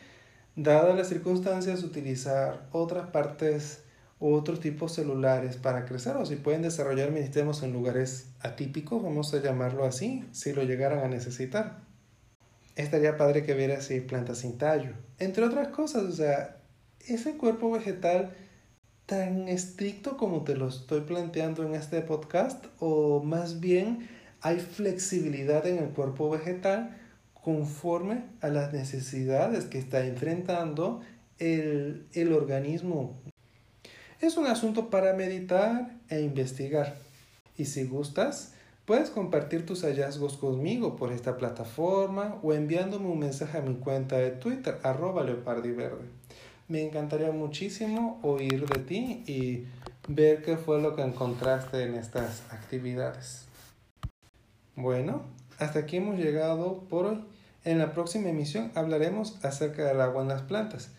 dadas 0.56 0.96
las 0.96 1.10
circunstancias, 1.10 1.84
utilizar 1.84 2.68
otras 2.72 3.10
partes 3.10 3.84
u 4.20 4.34
otros 4.34 4.60
tipos 4.60 4.94
celulares 4.94 5.58
para 5.58 5.86
crecer 5.86 6.16
o 6.18 6.26
si 6.26 6.36
pueden 6.36 6.62
desarrollar 6.62 7.12
meristemos 7.12 7.64
en 7.64 7.74
lugares 7.74 8.28
atípicos, 8.42 9.02
vamos 9.02 9.34
a 9.34 9.42
llamarlo 9.42 9.86
así, 9.86 10.24
si 10.32 10.54
lo 10.54 10.64
llegaran 10.64 11.00
a 11.00 11.08
necesitar 11.08 11.84
estaría 12.76 13.18
padre 13.18 13.44
que 13.44 13.54
viera 13.54 13.82
si 13.82 14.02
plantas 14.02 14.40
sin 14.40 14.58
tallo. 14.58 14.94
Entre 15.20 15.44
otras 15.44 15.70
cosas, 15.70 16.04
o 16.04 16.12
sea, 16.12 16.58
ese 17.00 17.38
cuerpo 17.38 17.72
vegetal 17.72 18.34
tan 19.06 19.48
estricto 19.48 20.18
como 20.18 20.44
te 20.44 20.56
lo 20.56 20.68
estoy 20.68 21.02
planteando 21.02 21.64
en 21.64 21.76
este 21.76 22.02
podcast, 22.02 22.66
o 22.80 23.22
más 23.24 23.60
bien 23.60 24.10
hay 24.42 24.60
flexibilidad 24.60 25.66
en 25.68 25.78
el 25.78 25.90
cuerpo 25.90 26.30
vegetal 26.30 26.98
conforme 27.34 28.24
a 28.42 28.48
las 28.48 28.74
necesidades 28.74 29.66
que 29.66 29.78
está 29.78 30.06
enfrentando 30.06 31.02
el, 31.40 32.08
el 32.14 32.34
organismo. 32.34 33.20
Es 34.22 34.38
un 34.38 34.48
asunto 34.48 34.90
para 34.90 35.14
meditar 35.14 35.98
e 36.10 36.22
investigar. 36.22 36.96
Y 37.58 37.66
si 37.66 37.84
gustas, 37.86 38.54
Puedes 38.86 39.12
compartir 39.12 39.66
tus 39.66 39.84
hallazgos 39.86 40.36
conmigo 40.36 40.98
por 40.98 41.14
esta 41.14 41.38
plataforma 41.38 42.38
o 42.44 42.54
enviándome 42.54 43.08
un 43.08 43.20
mensaje 43.20 43.58
a 43.58 43.62
mi 43.62 43.76
cuenta 43.76 44.18
de 44.18 44.32
Twitter, 44.32 44.78
arroba 44.84 45.24
leopardiverde. 45.24 46.04
Me 46.68 46.82
encantaría 46.82 47.32
muchísimo 47.32 48.20
oír 48.24 48.68
de 48.68 48.80
ti 48.80 49.24
y 49.28 49.66
ver 50.08 50.42
qué 50.42 50.58
fue 50.58 50.82
lo 50.82 50.96
que 50.96 51.02
encontraste 51.02 51.84
en 51.84 51.96
estas 51.96 52.44
actividades. 52.52 53.46
Bueno, 54.76 55.24
hasta 55.60 55.80
aquí 55.80 55.98
hemos 55.98 56.18
llegado 56.18 56.84
por 56.90 57.06
hoy. 57.06 57.26
En 57.66 57.80
la 57.80 57.94
próxima 57.94 58.30
emisión 58.30 58.72
hablaremos 58.76 59.44
acerca 59.44 59.86
del 59.86 60.02
agua 60.02 60.22
en 60.22 60.30
las 60.30 60.42
plantas 60.42 60.90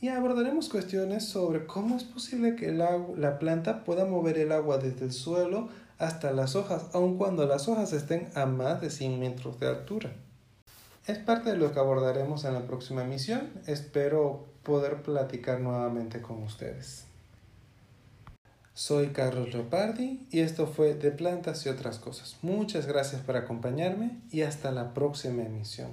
y 0.00 0.08
abordaremos 0.08 0.68
cuestiones 0.68 1.24
sobre 1.24 1.66
cómo 1.66 1.96
es 1.96 2.04
posible 2.04 2.56
que 2.56 2.72
la 2.72 3.38
planta 3.38 3.84
pueda 3.84 4.04
mover 4.04 4.38
el 4.38 4.52
agua 4.52 4.78
desde 4.78 5.06
el 5.06 5.12
suelo 5.12 5.68
hasta 5.98 6.32
las 6.32 6.56
hojas, 6.56 6.86
aun 6.94 7.18
cuando 7.18 7.46
las 7.46 7.68
hojas 7.68 7.92
estén 7.92 8.28
a 8.34 8.46
más 8.46 8.80
de 8.80 8.90
100 8.90 9.20
metros 9.20 9.60
de 9.60 9.68
altura. 9.68 10.12
Es 11.06 11.18
parte 11.18 11.50
de 11.50 11.56
lo 11.56 11.72
que 11.72 11.78
abordaremos 11.80 12.44
en 12.44 12.54
la 12.54 12.66
próxima 12.66 13.04
emisión. 13.04 13.50
Espero 13.66 14.49
poder 14.70 15.02
platicar 15.02 15.58
nuevamente 15.58 16.22
con 16.22 16.44
ustedes. 16.44 17.04
Soy 18.72 19.08
Carlos 19.08 19.52
Leopardi 19.52 20.28
y 20.30 20.40
esto 20.40 20.68
fue 20.68 20.94
De 20.94 21.10
Plantas 21.10 21.66
y 21.66 21.70
otras 21.70 21.98
cosas. 21.98 22.36
Muchas 22.40 22.86
gracias 22.86 23.20
por 23.20 23.36
acompañarme 23.36 24.20
y 24.30 24.42
hasta 24.42 24.70
la 24.70 24.94
próxima 24.94 25.42
emisión. 25.42 25.90